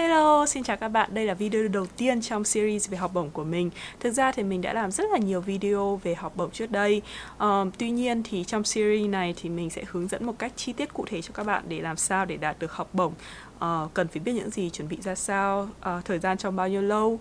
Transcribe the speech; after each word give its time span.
Hello, 0.00 0.46
xin 0.46 0.62
chào 0.62 0.76
các 0.76 0.88
bạn. 0.88 1.14
Đây 1.14 1.26
là 1.26 1.34
video 1.34 1.68
đầu 1.68 1.86
tiên 1.96 2.20
trong 2.20 2.44
series 2.44 2.90
về 2.90 2.98
học 2.98 3.10
bổng 3.14 3.30
của 3.30 3.44
mình. 3.44 3.70
Thực 4.00 4.10
ra 4.10 4.32
thì 4.32 4.42
mình 4.42 4.60
đã 4.60 4.72
làm 4.72 4.90
rất 4.90 5.04
là 5.10 5.18
nhiều 5.18 5.40
video 5.40 6.00
về 6.02 6.14
học 6.14 6.32
bổng 6.36 6.50
trước 6.50 6.70
đây. 6.70 7.02
Um, 7.38 7.70
tuy 7.78 7.90
nhiên 7.90 8.22
thì 8.22 8.44
trong 8.44 8.64
series 8.64 9.08
này 9.08 9.34
thì 9.42 9.48
mình 9.48 9.70
sẽ 9.70 9.82
hướng 9.90 10.08
dẫn 10.08 10.26
một 10.26 10.32
cách 10.38 10.52
chi 10.56 10.72
tiết 10.72 10.92
cụ 10.92 11.04
thể 11.08 11.22
cho 11.22 11.30
các 11.34 11.46
bạn 11.46 11.64
để 11.68 11.80
làm 11.80 11.96
sao 11.96 12.24
để 12.24 12.36
đạt 12.36 12.58
được 12.58 12.72
học 12.72 12.88
bổng. 12.92 13.12
Uh, 13.64 13.94
cần 13.94 14.08
phải 14.08 14.20
biết 14.20 14.32
những 14.32 14.50
gì, 14.50 14.70
chuẩn 14.70 14.88
bị 14.88 14.98
ra 15.00 15.14
sao, 15.14 15.68
uh, 15.78 16.04
thời 16.04 16.18
gian 16.18 16.38
trong 16.38 16.56
bao 16.56 16.68
nhiêu 16.68 16.82
lâu. 16.82 17.18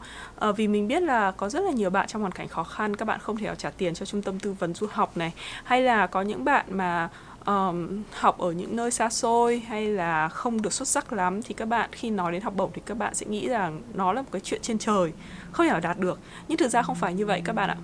Uh, 0.50 0.58
vì 0.58 0.68
mình 0.68 0.88
biết 0.88 1.04
là 1.04 1.32
có 1.32 1.50
rất 1.50 1.64
là 1.64 1.72
nhiều 1.72 1.90
bạn 1.90 2.08
trong 2.08 2.22
hoàn 2.22 2.32
cảnh 2.32 2.48
khó 2.48 2.64
khăn, 2.64 2.96
các 2.96 3.06
bạn 3.06 3.20
không 3.20 3.38
thể 3.38 3.56
trả 3.58 3.70
tiền 3.70 3.94
cho 3.94 4.06
trung 4.06 4.22
tâm 4.22 4.40
tư 4.40 4.56
vấn 4.60 4.74
du 4.74 4.88
học 4.92 5.18
này, 5.18 5.34
hay 5.64 5.82
là 5.82 6.08
có 6.08 6.22
những 6.22 6.46
bạn 6.46 6.66
mà 6.70 7.10
um, 7.50 8.04
học 8.14 8.38
ở 8.38 8.52
những 8.52 8.76
nơi 8.76 8.92
xa 8.92 9.10
xôi 9.10 9.60
hay 9.60 9.88
là 9.88 10.30
không 10.30 10.62
được 10.62 10.74
xuất 10.74 10.88
sắc 10.88 11.14
lắm 11.14 11.42
thì 11.42 11.54
các 11.54 11.66
bạn 11.66 11.90
khi 11.92 12.10
nói 12.10 12.32
đến 12.32 12.42
học 12.42 12.54
bổng 12.56 12.72
thì 12.74 12.82
các 12.86 12.98
bạn 12.98 13.16
sẽ 13.16 13.26
nghĩ 13.26 13.48
rằng 13.48 13.82
nó 13.94 14.14
là 14.14 14.22
một 14.22 14.28
cái 14.32 14.42
chuyện 14.42 14.62
trên 14.62 14.78
trời 14.78 15.12
không 15.52 15.66
thể 15.66 15.72
nào 15.72 15.80
đạt 15.80 16.00
được. 16.00 16.20
Nhưng 16.48 16.58
thực 16.58 16.70
ra 16.70 16.82
không 16.82 16.96
phải 16.96 17.14
như 17.14 17.26
vậy 17.26 17.42
các 17.46 17.54
bạn 17.54 17.70
ạ. 17.70 17.78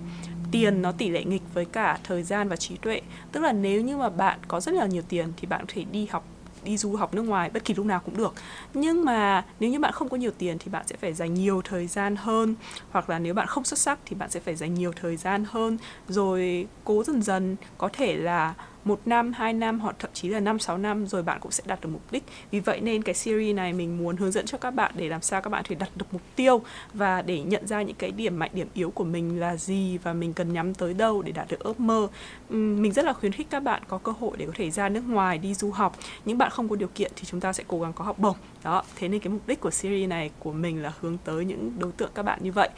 Tiền 0.50 0.82
nó 0.82 0.92
tỷ 0.92 1.08
lệ 1.08 1.24
nghịch 1.24 1.42
với 1.54 1.64
cả 1.64 1.98
thời 2.04 2.22
gian 2.22 2.48
và 2.48 2.56
trí 2.56 2.76
tuệ. 2.76 3.00
Tức 3.32 3.40
là 3.40 3.52
nếu 3.52 3.80
như 3.80 3.96
mà 3.96 4.08
bạn 4.08 4.38
có 4.48 4.60
rất 4.60 4.74
là 4.74 4.86
nhiều 4.86 5.02
tiền 5.08 5.32
thì 5.36 5.46
bạn 5.46 5.60
có 5.60 5.72
thể 5.74 5.84
đi 5.84 6.06
học 6.06 6.24
đi 6.64 6.76
du 6.76 6.96
học 6.96 7.14
nước 7.14 7.22
ngoài 7.22 7.50
bất 7.50 7.64
kỳ 7.64 7.74
lúc 7.74 7.86
nào 7.86 8.00
cũng 8.04 8.16
được. 8.16 8.34
Nhưng 8.74 9.04
mà 9.04 9.44
nếu 9.60 9.70
như 9.70 9.78
bạn 9.78 9.92
không 9.92 10.08
có 10.08 10.16
nhiều 10.16 10.30
tiền 10.38 10.58
thì 10.58 10.70
bạn 10.70 10.86
sẽ 10.86 10.96
phải 10.96 11.12
dành 11.12 11.34
nhiều 11.34 11.62
thời 11.64 11.86
gian 11.86 12.16
hơn. 12.16 12.54
Hoặc 12.90 13.10
là 13.10 13.18
nếu 13.18 13.34
bạn 13.34 13.46
không 13.46 13.64
xuất 13.64 13.78
sắc 13.78 13.98
thì 14.06 14.16
bạn 14.16 14.30
sẽ 14.30 14.40
phải 14.40 14.54
dành 14.56 14.74
nhiều 14.74 14.92
thời 14.92 15.16
gian 15.16 15.44
hơn. 15.48 15.78
Rồi 16.08 16.66
cố 16.84 17.04
dần 17.04 17.22
dần 17.22 17.56
có 17.78 17.88
thể 17.92 18.16
là 18.16 18.54
một 18.86 19.00
năm, 19.06 19.32
hai 19.32 19.52
năm 19.52 19.80
hoặc 19.80 19.96
thậm 19.98 20.10
chí 20.14 20.28
là 20.28 20.40
năm 20.40 20.58
sáu 20.58 20.78
năm 20.78 21.06
rồi 21.06 21.22
bạn 21.22 21.40
cũng 21.40 21.52
sẽ 21.52 21.64
đạt 21.66 21.80
được 21.80 21.88
mục 21.92 22.12
đích. 22.12 22.24
Vì 22.50 22.60
vậy 22.60 22.80
nên 22.80 23.02
cái 23.02 23.14
series 23.14 23.56
này 23.56 23.72
mình 23.72 23.98
muốn 23.98 24.16
hướng 24.16 24.32
dẫn 24.32 24.46
cho 24.46 24.58
các 24.58 24.70
bạn 24.70 24.92
để 24.94 25.08
làm 25.08 25.22
sao 25.22 25.42
các 25.42 25.50
bạn 25.50 25.64
thể 25.68 25.74
đạt 25.74 25.88
được 25.96 26.06
mục 26.12 26.22
tiêu 26.36 26.62
và 26.94 27.22
để 27.22 27.40
nhận 27.40 27.66
ra 27.66 27.82
những 27.82 27.96
cái 27.96 28.10
điểm 28.10 28.38
mạnh 28.38 28.50
điểm 28.54 28.68
yếu 28.74 28.90
của 28.90 29.04
mình 29.04 29.40
là 29.40 29.56
gì 29.56 29.98
và 29.98 30.12
mình 30.12 30.32
cần 30.32 30.52
nhắm 30.52 30.74
tới 30.74 30.94
đâu 30.94 31.22
để 31.22 31.32
đạt 31.32 31.48
được 31.50 31.60
ước 31.60 31.80
mơ. 31.80 32.08
Mình 32.50 32.92
rất 32.92 33.04
là 33.04 33.12
khuyến 33.12 33.32
khích 33.32 33.50
các 33.50 33.60
bạn 33.60 33.82
có 33.88 33.98
cơ 33.98 34.12
hội 34.20 34.36
để 34.36 34.46
có 34.46 34.52
thể 34.56 34.70
ra 34.70 34.88
nước 34.88 35.02
ngoài 35.08 35.38
đi 35.38 35.54
du 35.54 35.70
học. 35.70 35.96
Những 36.24 36.38
bạn 36.38 36.50
không 36.50 36.68
có 36.68 36.76
điều 36.76 36.88
kiện 36.94 37.12
thì 37.16 37.24
chúng 37.24 37.40
ta 37.40 37.52
sẽ 37.52 37.64
cố 37.66 37.80
gắng 37.80 37.92
có 37.92 38.04
học 38.04 38.18
bổng. 38.18 38.36
Đó, 38.64 38.82
thế 38.96 39.08
nên 39.08 39.20
cái 39.20 39.32
mục 39.32 39.42
đích 39.46 39.60
của 39.60 39.70
series 39.70 40.08
này 40.08 40.30
của 40.38 40.52
mình 40.52 40.82
là 40.82 40.92
hướng 41.00 41.18
tới 41.24 41.44
những 41.44 41.72
đối 41.78 41.92
tượng 41.92 42.10
các 42.14 42.22
bạn 42.22 42.38
như 42.42 42.52
vậy. 42.52 42.68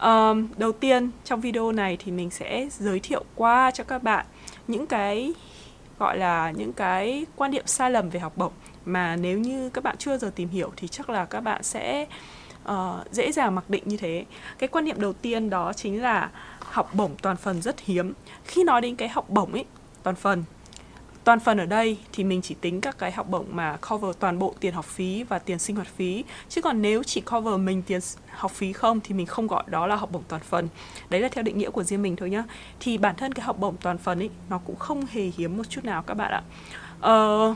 Um, 0.00 0.48
đầu 0.56 0.72
tiên 0.72 1.10
trong 1.24 1.40
video 1.40 1.72
này 1.72 1.96
thì 2.04 2.12
mình 2.12 2.30
sẽ 2.30 2.68
giới 2.78 3.00
thiệu 3.00 3.24
qua 3.34 3.70
cho 3.70 3.84
các 3.84 4.02
bạn 4.02 4.26
những 4.68 4.86
cái 4.86 5.34
gọi 5.98 6.18
là 6.18 6.50
những 6.50 6.72
cái 6.72 7.26
quan 7.36 7.50
niệm 7.50 7.66
sai 7.66 7.90
lầm 7.90 8.10
về 8.10 8.20
học 8.20 8.32
bổng 8.36 8.52
mà 8.84 9.16
nếu 9.16 9.38
như 9.38 9.70
các 9.70 9.84
bạn 9.84 9.96
chưa 9.98 10.18
giờ 10.18 10.30
tìm 10.34 10.48
hiểu 10.48 10.72
thì 10.76 10.88
chắc 10.88 11.10
là 11.10 11.24
các 11.24 11.40
bạn 11.40 11.62
sẽ 11.62 12.06
uh, 12.68 12.74
dễ 13.10 13.32
dàng 13.32 13.54
mặc 13.54 13.70
định 13.70 13.82
như 13.86 13.96
thế. 13.96 14.24
Cái 14.58 14.68
quan 14.68 14.84
niệm 14.84 15.00
đầu 15.00 15.12
tiên 15.12 15.50
đó 15.50 15.72
chính 15.72 16.02
là 16.02 16.30
học 16.60 16.94
bổng 16.94 17.16
toàn 17.22 17.36
phần 17.36 17.62
rất 17.62 17.80
hiếm. 17.80 18.12
Khi 18.44 18.64
nói 18.64 18.80
đến 18.80 18.96
cái 18.96 19.08
học 19.08 19.30
bổng 19.30 19.52
ấy 19.52 19.64
toàn 20.02 20.16
phần 20.16 20.44
toàn 21.26 21.40
phần 21.40 21.60
ở 21.60 21.66
đây 21.66 21.98
thì 22.12 22.24
mình 22.24 22.42
chỉ 22.42 22.56
tính 22.60 22.80
các 22.80 22.98
cái 22.98 23.12
học 23.12 23.28
bổng 23.28 23.46
mà 23.50 23.76
cover 23.88 24.16
toàn 24.18 24.38
bộ 24.38 24.54
tiền 24.60 24.74
học 24.74 24.84
phí 24.84 25.22
và 25.22 25.38
tiền 25.38 25.58
sinh 25.58 25.76
hoạt 25.76 25.88
phí. 25.88 26.24
Chứ 26.48 26.62
còn 26.62 26.82
nếu 26.82 27.02
chỉ 27.02 27.20
cover 27.20 27.60
mình 27.60 27.82
tiền 27.82 28.00
học 28.30 28.50
phí 28.50 28.72
không 28.72 29.00
thì 29.00 29.14
mình 29.14 29.26
không 29.26 29.46
gọi 29.46 29.62
đó 29.66 29.86
là 29.86 29.96
học 29.96 30.12
bổng 30.12 30.22
toàn 30.28 30.42
phần. 30.42 30.68
Đấy 31.10 31.20
là 31.20 31.28
theo 31.28 31.42
định 31.42 31.58
nghĩa 31.58 31.70
của 31.70 31.82
riêng 31.82 32.02
mình 32.02 32.16
thôi 32.16 32.30
nhá. 32.30 32.44
Thì 32.80 32.98
bản 32.98 33.14
thân 33.16 33.34
cái 33.34 33.44
học 33.44 33.58
bổng 33.58 33.76
toàn 33.76 33.98
phần 33.98 34.18
ấy 34.18 34.30
nó 34.50 34.58
cũng 34.58 34.76
không 34.76 35.06
hề 35.10 35.22
hiếm 35.22 35.56
một 35.56 35.70
chút 35.70 35.84
nào 35.84 36.02
các 36.02 36.14
bạn 36.14 36.32
ạ. 36.32 36.42
Ờ, 37.00 37.54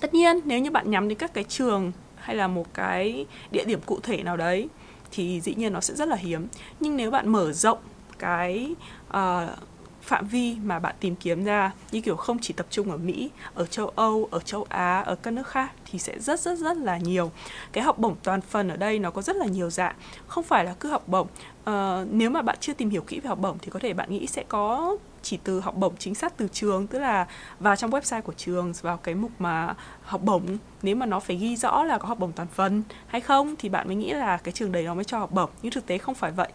tất 0.00 0.14
nhiên 0.14 0.40
nếu 0.44 0.58
như 0.58 0.70
bạn 0.70 0.90
nhắm 0.90 1.08
đến 1.08 1.18
các 1.18 1.34
cái 1.34 1.44
trường 1.44 1.92
hay 2.16 2.36
là 2.36 2.48
một 2.48 2.74
cái 2.74 3.26
địa 3.50 3.64
điểm 3.64 3.80
cụ 3.86 4.00
thể 4.02 4.22
nào 4.22 4.36
đấy 4.36 4.68
thì 5.10 5.40
dĩ 5.40 5.54
nhiên 5.54 5.72
nó 5.72 5.80
sẽ 5.80 5.94
rất 5.94 6.08
là 6.08 6.16
hiếm. 6.16 6.46
Nhưng 6.80 6.96
nếu 6.96 7.10
bạn 7.10 7.28
mở 7.28 7.52
rộng 7.52 7.78
cái 8.18 8.74
uh, 9.08 9.50
phạm 10.02 10.26
vi 10.26 10.56
mà 10.64 10.78
bạn 10.78 10.94
tìm 11.00 11.16
kiếm 11.16 11.44
ra 11.44 11.70
như 11.92 12.00
kiểu 12.00 12.16
không 12.16 12.38
chỉ 12.38 12.54
tập 12.54 12.66
trung 12.70 12.90
ở 12.90 12.96
Mỹ, 12.96 13.30
ở 13.54 13.66
châu 13.66 13.88
Âu, 13.88 14.28
ở 14.30 14.40
châu 14.40 14.66
Á, 14.68 15.00
ở 15.00 15.14
các 15.14 15.30
nước 15.30 15.46
khác 15.46 15.72
thì 15.84 15.98
sẽ 15.98 16.18
rất 16.18 16.40
rất 16.40 16.58
rất 16.58 16.76
là 16.76 16.98
nhiều. 16.98 17.30
Cái 17.72 17.84
học 17.84 17.98
bổng 17.98 18.16
toàn 18.22 18.40
phần 18.40 18.68
ở 18.68 18.76
đây 18.76 18.98
nó 18.98 19.10
có 19.10 19.22
rất 19.22 19.36
là 19.36 19.46
nhiều 19.46 19.70
dạng, 19.70 19.94
không 20.26 20.44
phải 20.44 20.64
là 20.64 20.74
cứ 20.80 20.88
học 20.88 21.08
bổng. 21.08 21.26
Uh, 21.70 22.08
nếu 22.10 22.30
mà 22.30 22.42
bạn 22.42 22.56
chưa 22.60 22.72
tìm 22.72 22.90
hiểu 22.90 23.02
kỹ 23.02 23.20
về 23.20 23.28
học 23.28 23.38
bổng 23.38 23.58
thì 23.62 23.70
có 23.70 23.80
thể 23.80 23.92
bạn 23.92 24.10
nghĩ 24.10 24.26
sẽ 24.26 24.44
có 24.48 24.96
chỉ 25.22 25.38
từ 25.44 25.60
học 25.60 25.76
bổng 25.76 25.96
chính 25.98 26.14
xác 26.14 26.36
từ 26.36 26.48
trường 26.52 26.86
tức 26.86 26.98
là 26.98 27.26
vào 27.60 27.76
trong 27.76 27.90
website 27.90 28.22
của 28.22 28.32
trường 28.32 28.72
vào 28.82 28.96
cái 28.96 29.14
mục 29.14 29.30
mà 29.38 29.74
học 30.02 30.20
bổng 30.24 30.58
nếu 30.82 30.96
mà 30.96 31.06
nó 31.06 31.20
phải 31.20 31.36
ghi 31.36 31.56
rõ 31.56 31.84
là 31.84 31.98
có 31.98 32.08
học 32.08 32.18
bổng 32.18 32.32
toàn 32.32 32.48
phần 32.54 32.82
hay 33.06 33.20
không 33.20 33.54
thì 33.58 33.68
bạn 33.68 33.86
mới 33.86 33.96
nghĩ 33.96 34.12
là 34.12 34.36
cái 34.36 34.52
trường 34.52 34.72
đấy 34.72 34.82
nó 34.82 34.94
mới 34.94 35.04
cho 35.04 35.18
học 35.18 35.32
bổng 35.32 35.50
nhưng 35.62 35.72
thực 35.72 35.86
tế 35.86 35.98
không 35.98 36.14
phải 36.14 36.32
vậy 36.32 36.48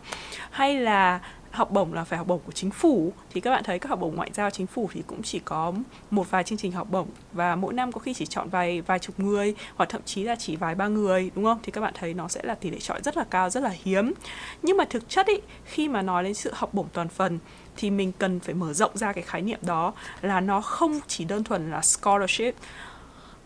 hay 0.52 0.80
là 0.80 1.20
học 1.58 1.72
bổng 1.72 1.94
là 1.94 2.04
phải 2.04 2.18
học 2.18 2.28
bổng 2.28 2.40
của 2.46 2.52
chính 2.52 2.72
phủ. 2.72 3.14
Thì 3.30 3.42
các 3.42 3.52
bạn 3.52 3.64
thấy 3.64 3.80
các 3.80 3.90
học 3.90 4.00
bổng 4.00 4.16
ngoại 4.16 4.30
giao 4.34 4.50
chính 4.50 4.68
phủ 4.68 4.90
thì 4.94 5.04
cũng 5.08 5.24
chỉ 5.24 5.40
có 5.40 5.74
một 6.10 6.32
vài 6.32 6.44
chương 6.44 6.58
trình 6.58 6.72
học 6.72 6.88
bổng 6.92 7.08
và 7.34 7.56
mỗi 7.56 7.74
năm 7.74 7.92
có 7.92 8.00
khi 8.00 8.14
chỉ 8.14 8.26
chọn 8.26 8.50
vài 8.50 8.82
vài 8.82 9.00
chục 9.00 9.20
người 9.20 9.56
hoặc 9.76 9.90
thậm 9.90 10.02
chí 10.06 10.24
là 10.24 10.36
chỉ 10.36 10.56
vài 10.56 10.76
ba 10.76 10.88
người, 10.88 11.32
đúng 11.36 11.46
không? 11.46 11.60
Thì 11.64 11.72
các 11.72 11.82
bạn 11.82 11.94
thấy 11.98 12.14
nó 12.14 12.28
sẽ 12.28 12.42
là 12.44 12.56
tỷ 12.56 12.70
lệ 12.70 12.78
chọi 12.80 13.02
rất 13.04 13.18
là 13.18 13.24
cao, 13.24 13.50
rất 13.50 13.64
là 13.64 13.74
hiếm. 13.84 14.14
Nhưng 14.62 14.78
mà 14.78 14.86
thực 14.90 15.10
chất 15.10 15.28
ý, 15.28 15.36
khi 15.66 15.88
mà 15.88 16.02
nói 16.02 16.24
đến 16.24 16.34
sự 16.34 16.52
học 16.54 16.74
bổng 16.74 16.88
toàn 16.94 17.08
phần 17.08 17.40
thì 17.78 17.92
mình 17.92 18.12
cần 18.20 18.40
phải 18.40 18.56
mở 18.56 18.74
rộng 18.74 18.98
ra 18.98 19.14
cái 19.14 19.24
khái 19.24 19.42
niệm 19.42 19.60
đó 19.62 19.94
là 20.22 20.40
nó 20.42 20.62
không 20.62 21.00
chỉ 21.08 21.26
đơn 21.26 21.44
thuần 21.44 21.72
là 21.72 21.82
scholarship, 21.82 22.56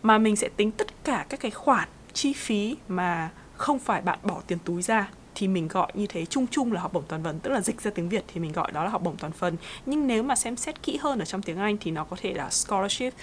mà 0.02 0.18
mình 0.18 0.36
sẽ 0.36 0.48
tính 0.56 0.70
tất 0.70 1.04
cả 1.04 1.26
các 1.28 1.40
cái 1.40 1.50
khoản 1.50 1.88
chi 2.12 2.32
phí 2.32 2.76
mà 2.88 3.30
không 3.56 3.78
phải 3.78 4.00
bạn 4.00 4.18
bỏ 4.22 4.40
tiền 4.46 4.58
túi 4.64 4.82
ra 4.82 5.08
thì 5.34 5.48
mình 5.48 5.68
gọi 5.68 5.92
như 5.94 6.06
thế 6.06 6.24
chung 6.24 6.46
chung 6.50 6.72
là 6.72 6.80
học 6.80 6.92
bổng 6.92 7.04
toàn 7.08 7.24
phần 7.24 7.40
tức 7.40 7.50
là 7.50 7.60
dịch 7.60 7.80
ra 7.80 7.90
tiếng 7.94 8.08
Việt 8.08 8.24
thì 8.28 8.40
mình 8.40 8.52
gọi 8.52 8.72
đó 8.72 8.84
là 8.84 8.90
học 8.90 9.02
bổng 9.02 9.16
toàn 9.16 9.32
phần. 9.32 9.56
Nhưng 9.86 10.06
nếu 10.06 10.22
mà 10.22 10.36
xem 10.36 10.56
xét 10.56 10.82
kỹ 10.82 10.96
hơn 10.96 11.18
ở 11.18 11.24
trong 11.24 11.42
tiếng 11.42 11.58
Anh 11.58 11.76
thì 11.80 11.90
nó 11.90 12.04
có 12.04 12.16
thể 12.20 12.34
là 12.34 12.50
scholarship, 12.50 13.14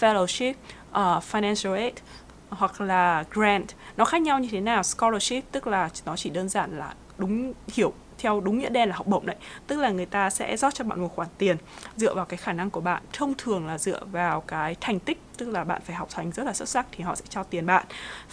fellowship, 0.00 0.54
uh, 0.90 1.24
financial 1.32 1.74
aid 1.74 1.94
hoặc 2.48 2.80
là 2.80 3.24
grant. 3.30 3.66
Nó 3.96 4.04
khác 4.04 4.22
nhau 4.22 4.38
như 4.38 4.48
thế 4.52 4.60
nào? 4.60 4.82
Scholarship 4.82 5.44
tức 5.52 5.66
là 5.66 5.88
nó 6.04 6.16
chỉ 6.16 6.30
đơn 6.30 6.48
giản 6.48 6.78
là 6.78 6.94
đúng 7.18 7.52
hiểu 7.72 7.92
theo 8.18 8.40
đúng 8.40 8.58
nghĩa 8.58 8.68
đen 8.68 8.88
là 8.88 8.96
học 8.96 9.06
bổng 9.06 9.26
đấy. 9.26 9.36
Tức 9.66 9.78
là 9.78 9.90
người 9.90 10.06
ta 10.06 10.30
sẽ 10.30 10.56
rót 10.56 10.74
cho 10.74 10.84
bạn 10.84 11.00
một 11.00 11.16
khoản 11.16 11.28
tiền 11.38 11.56
dựa 11.96 12.14
vào 12.14 12.24
cái 12.24 12.36
khả 12.36 12.52
năng 12.52 12.70
của 12.70 12.80
bạn. 12.80 13.02
Thông 13.12 13.34
thường 13.38 13.66
là 13.66 13.78
dựa 13.78 14.04
vào 14.04 14.40
cái 14.40 14.76
thành 14.80 15.00
tích 15.00 15.18
tức 15.36 15.48
là 15.48 15.64
bạn 15.64 15.82
phải 15.84 15.96
học 15.96 16.08
hành 16.14 16.32
rất 16.32 16.46
là 16.46 16.52
xuất 16.52 16.68
sắc 16.68 16.86
thì 16.92 17.04
họ 17.04 17.14
sẽ 17.14 17.24
cho 17.28 17.42
tiền 17.42 17.66
bạn. 17.66 17.86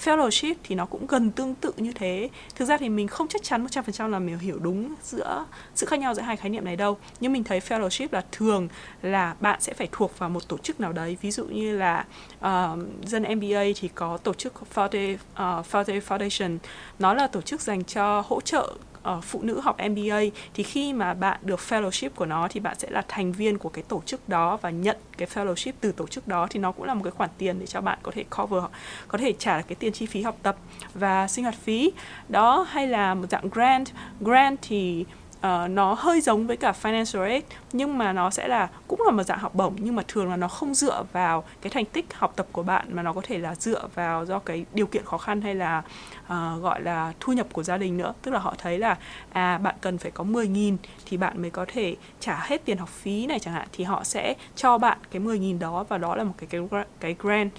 Fellowship 0.04 0.56
thì 0.64 0.76
nó 0.76 0.86
cũng 0.86 1.08
gần 1.08 1.32
tương 1.32 1.56
tự 1.56 1.74
như 1.78 1.92
thế. 1.94 2.30
Thực 2.56 2.66
ra 2.66 2.78
thì 2.78 2.90
mình 2.90 3.08
không 3.08 3.28
chắc 3.28 3.44
chắn 3.44 3.66
100% 3.66 4.08
là 4.08 4.20
mình 4.20 4.40
hiểu 4.40 4.60
đúng 4.60 4.94
giữa 5.04 5.46
sự 5.76 5.86
khác 5.86 6.00
nhau 6.00 6.14
giữa 6.14 6.22
hai 6.22 6.38
khái 6.38 6.50
niệm 6.50 6.66
này 6.66 6.76
đâu. 6.76 6.98
Nhưng 7.20 7.34
mình 7.34 7.44
thấy 7.44 7.60
fellowship 7.60 8.08
là 8.12 8.24
thường 8.32 8.68
là 9.02 9.36
bạn 9.40 9.62
sẽ 9.62 9.74
phải 9.74 9.88
thuộc 9.92 10.20
vào 10.20 10.30
một 10.30 10.48
tổ 10.48 10.58
chức 10.58 10.80
nào 10.80 10.94
đấy. 10.94 11.18
Ví 11.22 11.32
dụ 11.32 11.46
như 11.46 11.78
là 11.78 12.06
uh, 12.40 12.80
dân 13.06 13.24
MBA 13.24 13.64
thì 13.80 13.90
có 13.96 14.18
tổ 14.18 14.34
chức 14.34 14.54
Faraday, 14.76 15.14
uh, 15.14 15.66
Faraday 15.72 16.02
Foundation. 16.02 16.58
Nó 17.00 17.14
là 17.14 17.28
tổ 17.28 17.42
chức 17.42 17.62
dành 17.62 17.84
cho 17.84 18.24
hỗ 18.28 18.42
trợ 18.42 18.74
uh, 19.10 19.24
phụ 19.24 19.42
nữ 19.42 19.60
học 19.60 19.78
MBA 19.90 20.20
thì 20.54 20.64
khi 20.64 20.94
mà 20.94 21.14
bạn 21.14 21.40
được 21.42 21.60
fellowship 21.70 22.10
của 22.16 22.26
nó 22.26 22.48
thì 22.52 22.60
bạn 22.60 22.76
sẽ 22.80 22.90
là 22.90 23.04
thành 23.08 23.32
viên 23.32 23.58
của 23.58 23.70
cái 23.70 23.84
tổ 23.88 24.02
chức 24.06 24.30
đó 24.30 24.58
và 24.62 24.70
nhận 24.70 24.98
cái 25.18 25.28
fellowship 25.34 25.72
từ 25.82 25.92
tổ 25.92 26.08
chức 26.08 26.28
đó 26.28 26.48
thì 26.50 26.60
nó 26.60 26.72
cũng 26.72 26.86
là 26.86 26.94
một 26.94 27.02
cái 27.04 27.12
khoản 27.12 27.30
tiền 27.38 27.60
để 27.60 27.66
cho 27.66 27.82
bạn 27.82 28.00
có 28.04 28.12
thể 28.12 28.24
cover 28.38 28.64
có 29.08 29.18
thể 29.18 29.34
trả 29.40 29.62
cái 29.62 29.76
tiền 29.76 29.94
chi 29.94 30.06
phí 30.06 30.22
học 30.22 30.38
tập 30.44 30.56
và 30.94 31.28
sinh 31.28 31.44
hoạt 31.44 31.56
phí. 31.56 31.92
Đó 32.30 32.66
hay 32.70 32.88
là 32.88 33.14
một 33.14 33.26
dạng 33.30 33.50
grant. 33.50 33.90
Grant 34.20 34.58
thì 34.62 35.06
uh, 35.48 35.70
nó 35.70 35.94
hơi 35.94 36.22
giống 36.22 36.48
với 36.48 36.58
cả 36.58 36.74
financial 36.82 37.22
aid 37.22 37.44
nhưng 37.74 37.98
mà 37.98 38.14
nó 38.14 38.30
sẽ 38.30 38.48
là 38.48 38.70
cũng 38.88 39.02
là 39.06 39.12
một 39.12 39.24
dạng 39.24 39.40
học 39.40 39.56
bổng 39.56 39.76
nhưng 39.80 39.96
mà 39.96 40.04
thường 40.08 40.30
là 40.30 40.36
nó 40.36 40.48
không 40.48 40.74
dựa 40.74 41.04
vào 41.14 41.44
cái 41.62 41.70
thành 41.70 41.86
tích 41.86 42.14
học 42.14 42.34
tập 42.36 42.48
của 42.52 42.64
bạn 42.64 42.86
mà 42.90 43.04
nó 43.04 43.14
có 43.14 43.22
thể 43.24 43.38
là 43.38 43.56
dựa 43.56 43.88
vào 43.96 44.26
do 44.26 44.40
cái 44.40 44.66
điều 44.74 44.86
kiện 44.86 45.06
khó 45.06 45.18
khăn 45.18 45.42
hay 45.42 45.56
là 45.56 45.84
uh, 46.24 46.62
gọi 46.62 46.82
là 46.82 47.14
thu 47.20 47.34
nhập 47.34 47.48
của 47.52 47.64
gia 47.64 47.78
đình 47.78 47.98
nữa. 47.98 48.14
Tức 48.22 48.32
là 48.32 48.40
họ 48.40 48.56
thấy 48.58 48.78
là 48.78 48.98
à 49.32 49.58
bạn 49.58 49.76
cần 49.82 49.98
phải 49.98 50.12
có 50.12 50.24
10.000 50.24 50.78
thì 51.06 51.18
bạn 51.18 51.42
mới 51.42 51.52
có 51.52 51.66
thể 51.68 51.96
trả 52.20 52.40
hết 52.44 52.66
tiền 52.66 52.78
học 52.78 52.90
phí 52.90 53.28
này 53.28 53.40
chẳng 53.40 53.54
hạn 53.54 53.68
thì 53.72 53.84
họ 53.84 54.04
sẽ 54.04 54.34
cho 54.56 54.78
bạn 54.78 54.98
cái 55.12 55.22
10.000 55.22 55.60
đó 55.60 55.86
và 55.90 55.98
đó 55.98 56.16
là 56.16 56.24
một 56.24 56.34
cái 56.38 56.48
cái 56.48 56.84
cái 57.00 57.16
grant 57.20 57.52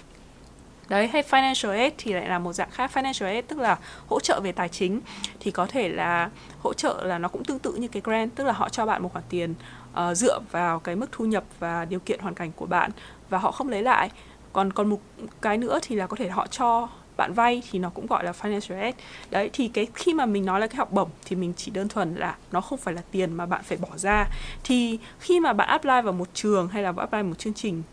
đấy 0.89 1.07
hay 1.07 1.23
financial 1.29 1.71
aid 1.71 1.93
thì 1.97 2.13
lại 2.13 2.29
là 2.29 2.39
một 2.39 2.53
dạng 2.53 2.71
khác. 2.71 2.91
Financial 2.93 3.25
aid 3.25 3.45
tức 3.47 3.59
là 3.59 3.77
hỗ 4.07 4.19
trợ 4.19 4.39
về 4.39 4.51
tài 4.51 4.69
chính. 4.69 5.01
Thì 5.39 5.51
có 5.51 5.65
thể 5.65 5.89
là 5.89 6.29
hỗ 6.63 6.73
trợ 6.73 7.03
là 7.03 7.17
nó 7.17 7.27
cũng 7.27 7.43
tương 7.43 7.59
tự 7.59 7.73
như 7.73 7.87
cái 7.87 8.01
grant 8.05 8.35
tức 8.35 8.43
là 8.43 8.53
họ 8.53 8.69
cho 8.69 8.85
bạn 8.85 9.03
một 9.03 9.09
khoản 9.13 9.25
tiền 9.29 9.53
uh, 9.91 10.17
dựa 10.17 10.39
vào 10.51 10.79
cái 10.79 10.95
mức 10.95 11.07
thu 11.11 11.25
nhập 11.25 11.43
và 11.59 11.85
điều 11.85 11.99
kiện 11.99 12.19
hoàn 12.19 12.35
cảnh 12.35 12.51
của 12.55 12.65
bạn 12.65 12.91
và 13.29 13.37
họ 13.37 13.51
không 13.51 13.69
lấy 13.69 13.81
lại. 13.81 14.09
Còn 14.53 14.73
còn 14.73 14.89
một 14.89 14.99
cái 15.41 15.57
nữa 15.57 15.79
thì 15.81 15.95
là 15.95 16.07
có 16.07 16.17
thể 16.17 16.29
họ 16.29 16.47
cho 16.47 16.89
bạn 17.17 17.33
vay 17.33 17.61
thì 17.71 17.79
nó 17.79 17.89
cũng 17.89 18.07
gọi 18.07 18.23
là 18.23 18.31
financial 18.41 18.81
aid. 18.81 18.95
Đấy 19.29 19.49
thì 19.53 19.67
cái 19.67 19.87
khi 19.93 20.13
mà 20.13 20.25
mình 20.25 20.45
nói 20.45 20.59
là 20.59 20.67
cái 20.67 20.77
học 20.77 20.91
bổng 20.91 21.09
thì 21.25 21.35
mình 21.35 21.53
chỉ 21.57 21.71
đơn 21.71 21.87
thuần 21.87 22.15
là 22.15 22.35
nó 22.51 22.61
không 22.61 22.77
phải 22.77 22.93
là 22.93 23.01
tiền 23.11 23.33
mà 23.33 23.45
bạn 23.45 23.63
phải 23.63 23.77
bỏ 23.77 23.97
ra. 23.97 24.27
Thì 24.63 24.99
khi 25.19 25.39
mà 25.39 25.53
bạn 25.53 25.67
apply 25.67 26.01
vào 26.03 26.13
một 26.13 26.27
trường 26.33 26.67
hay 26.67 26.83
là 26.83 26.91
bạn 26.91 27.07
apply 27.11 27.29
một 27.29 27.39
chương 27.39 27.53
trình 27.53 27.83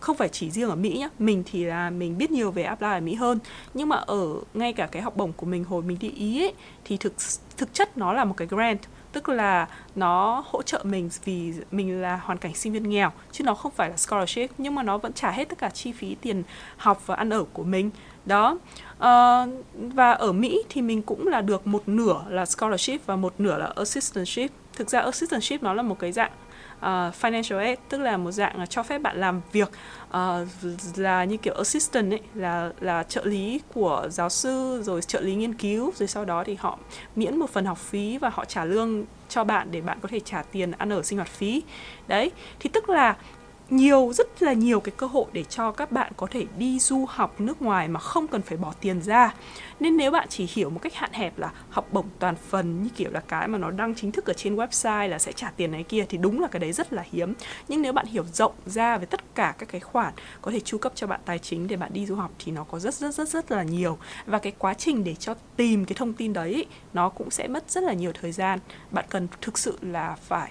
không 0.00 0.16
phải 0.16 0.28
chỉ 0.28 0.50
riêng 0.50 0.70
ở 0.70 0.76
Mỹ 0.76 0.96
nhá. 0.98 1.08
Mình 1.18 1.42
thì 1.46 1.64
là 1.64 1.90
mình 1.90 2.18
biết 2.18 2.30
nhiều 2.30 2.50
về 2.50 2.62
apply 2.62 2.88
ở 2.88 3.00
Mỹ 3.00 3.14
hơn. 3.14 3.38
Nhưng 3.74 3.88
mà 3.88 3.96
ở 3.96 4.28
ngay 4.54 4.72
cả 4.72 4.86
cái 4.86 5.02
học 5.02 5.16
bổng 5.16 5.32
của 5.32 5.46
mình 5.46 5.64
hồi 5.64 5.82
mình 5.82 5.96
đi 6.00 6.10
Ý 6.10 6.42
ấy, 6.44 6.54
thì 6.84 6.96
thực 6.96 7.12
thực 7.56 7.74
chất 7.74 7.98
nó 7.98 8.12
là 8.12 8.24
một 8.24 8.34
cái 8.36 8.48
grant. 8.48 8.80
Tức 9.12 9.28
là 9.28 9.68
nó 9.96 10.44
hỗ 10.46 10.62
trợ 10.62 10.82
mình 10.84 11.10
vì 11.24 11.52
mình 11.70 12.00
là 12.00 12.16
hoàn 12.16 12.38
cảnh 12.38 12.54
sinh 12.54 12.72
viên 12.72 12.90
nghèo 12.90 13.12
chứ 13.32 13.44
nó 13.44 13.54
không 13.54 13.72
phải 13.72 13.90
là 13.90 13.96
scholarship. 13.96 14.50
Nhưng 14.58 14.74
mà 14.74 14.82
nó 14.82 14.98
vẫn 14.98 15.12
trả 15.12 15.30
hết 15.30 15.48
tất 15.48 15.58
cả 15.58 15.70
chi 15.70 15.92
phí 15.92 16.14
tiền 16.14 16.42
học 16.76 17.02
và 17.06 17.14
ăn 17.14 17.30
ở 17.30 17.44
của 17.52 17.64
mình. 17.64 17.90
Đó. 18.26 18.58
Uh, 18.96 19.48
và 19.74 20.12
ở 20.12 20.32
Mỹ 20.32 20.62
thì 20.68 20.82
mình 20.82 21.02
cũng 21.02 21.28
là 21.28 21.40
được 21.40 21.66
một 21.66 21.82
nửa 21.86 22.24
là 22.28 22.46
scholarship 22.46 23.06
và 23.06 23.16
một 23.16 23.34
nửa 23.38 23.58
là 23.58 23.72
assistantship. 23.76 24.50
Thực 24.72 24.90
ra 24.90 25.00
assistantship 25.00 25.62
nó 25.62 25.74
là 25.74 25.82
một 25.82 25.98
cái 25.98 26.12
dạng 26.12 26.32
uh, 26.80 27.14
financial 27.20 27.58
aid 27.58 27.78
tức 27.88 27.98
là 27.98 28.16
một 28.16 28.30
dạng 28.30 28.66
cho 28.66 28.82
phép 28.82 28.98
bạn 28.98 29.20
làm 29.20 29.40
việc 29.52 29.70
uh, 30.08 30.16
là 30.96 31.24
như 31.24 31.36
kiểu 31.36 31.54
assistant 31.54 32.12
ấy 32.12 32.20
là 32.34 32.72
là 32.80 33.02
trợ 33.02 33.24
lý 33.24 33.60
của 33.74 34.06
giáo 34.10 34.28
sư 34.28 34.82
rồi 34.82 35.02
trợ 35.02 35.20
lý 35.20 35.34
nghiên 35.34 35.54
cứu 35.54 35.92
rồi 35.96 36.08
sau 36.08 36.24
đó 36.24 36.44
thì 36.44 36.54
họ 36.54 36.78
miễn 37.16 37.36
một 37.36 37.50
phần 37.50 37.64
học 37.64 37.78
phí 37.78 38.18
và 38.18 38.28
họ 38.28 38.44
trả 38.44 38.64
lương 38.64 39.04
cho 39.28 39.44
bạn 39.44 39.68
để 39.70 39.80
bạn 39.80 39.98
có 40.02 40.08
thể 40.08 40.20
trả 40.20 40.42
tiền 40.42 40.70
ăn 40.70 40.92
ở 40.92 41.02
sinh 41.02 41.18
hoạt 41.18 41.28
phí. 41.28 41.62
Đấy 42.08 42.30
thì 42.60 42.70
tức 42.72 42.88
là 42.88 43.16
nhiều, 43.72 44.12
rất 44.14 44.42
là 44.42 44.52
nhiều 44.52 44.80
cái 44.80 44.92
cơ 44.96 45.06
hội 45.06 45.26
để 45.32 45.44
cho 45.44 45.72
các 45.72 45.92
bạn 45.92 46.12
có 46.16 46.26
thể 46.30 46.46
đi 46.58 46.78
du 46.78 47.04
học 47.08 47.40
nước 47.40 47.62
ngoài 47.62 47.88
mà 47.88 48.00
không 48.00 48.28
cần 48.28 48.42
phải 48.42 48.58
bỏ 48.58 48.74
tiền 48.80 49.02
ra. 49.02 49.34
Nên 49.80 49.96
nếu 49.96 50.10
bạn 50.10 50.26
chỉ 50.30 50.48
hiểu 50.54 50.70
một 50.70 50.78
cách 50.82 50.94
hạn 50.94 51.12
hẹp 51.12 51.38
là 51.38 51.52
học 51.70 51.88
bổng 51.92 52.06
toàn 52.18 52.34
phần, 52.48 52.82
như 52.82 52.88
kiểu 52.96 53.10
là 53.10 53.20
cái 53.20 53.48
mà 53.48 53.58
nó 53.58 53.70
đăng 53.70 53.94
chính 53.94 54.12
thức 54.12 54.26
ở 54.26 54.32
trên 54.32 54.56
website 54.56 55.08
là 55.08 55.18
sẽ 55.18 55.32
trả 55.32 55.50
tiền 55.50 55.72
này 55.72 55.82
kia 55.82 56.04
thì 56.08 56.18
đúng 56.18 56.40
là 56.40 56.48
cái 56.48 56.60
đấy 56.60 56.72
rất 56.72 56.92
là 56.92 57.04
hiếm. 57.12 57.34
Nhưng 57.68 57.82
nếu 57.82 57.92
bạn 57.92 58.06
hiểu 58.06 58.24
rộng 58.32 58.52
ra 58.66 58.98
về 58.98 59.06
tất 59.06 59.34
cả 59.34 59.54
các 59.58 59.68
cái 59.68 59.80
khoản 59.80 60.12
có 60.42 60.50
thể 60.50 60.60
chu 60.60 60.78
cấp 60.78 60.92
cho 60.94 61.06
bạn 61.06 61.20
tài 61.24 61.38
chính 61.38 61.66
để 61.66 61.76
bạn 61.76 61.92
đi 61.92 62.06
du 62.06 62.14
học 62.14 62.30
thì 62.38 62.52
nó 62.52 62.64
có 62.64 62.78
rất 62.78 62.94
rất 62.94 63.14
rất 63.14 63.28
rất 63.28 63.52
là 63.52 63.62
nhiều. 63.62 63.98
Và 64.26 64.38
cái 64.38 64.52
quá 64.58 64.74
trình 64.74 65.04
để 65.04 65.14
cho 65.14 65.34
tìm 65.56 65.84
cái 65.84 65.94
thông 65.94 66.12
tin 66.12 66.32
đấy, 66.32 66.66
nó 66.92 67.08
cũng 67.08 67.30
sẽ 67.30 67.48
mất 67.48 67.70
rất 67.70 67.82
là 67.82 67.92
nhiều 67.92 68.12
thời 68.20 68.32
gian. 68.32 68.58
Bạn 68.90 69.04
cần 69.08 69.28
thực 69.40 69.58
sự 69.58 69.78
là 69.80 70.16
phải 70.22 70.50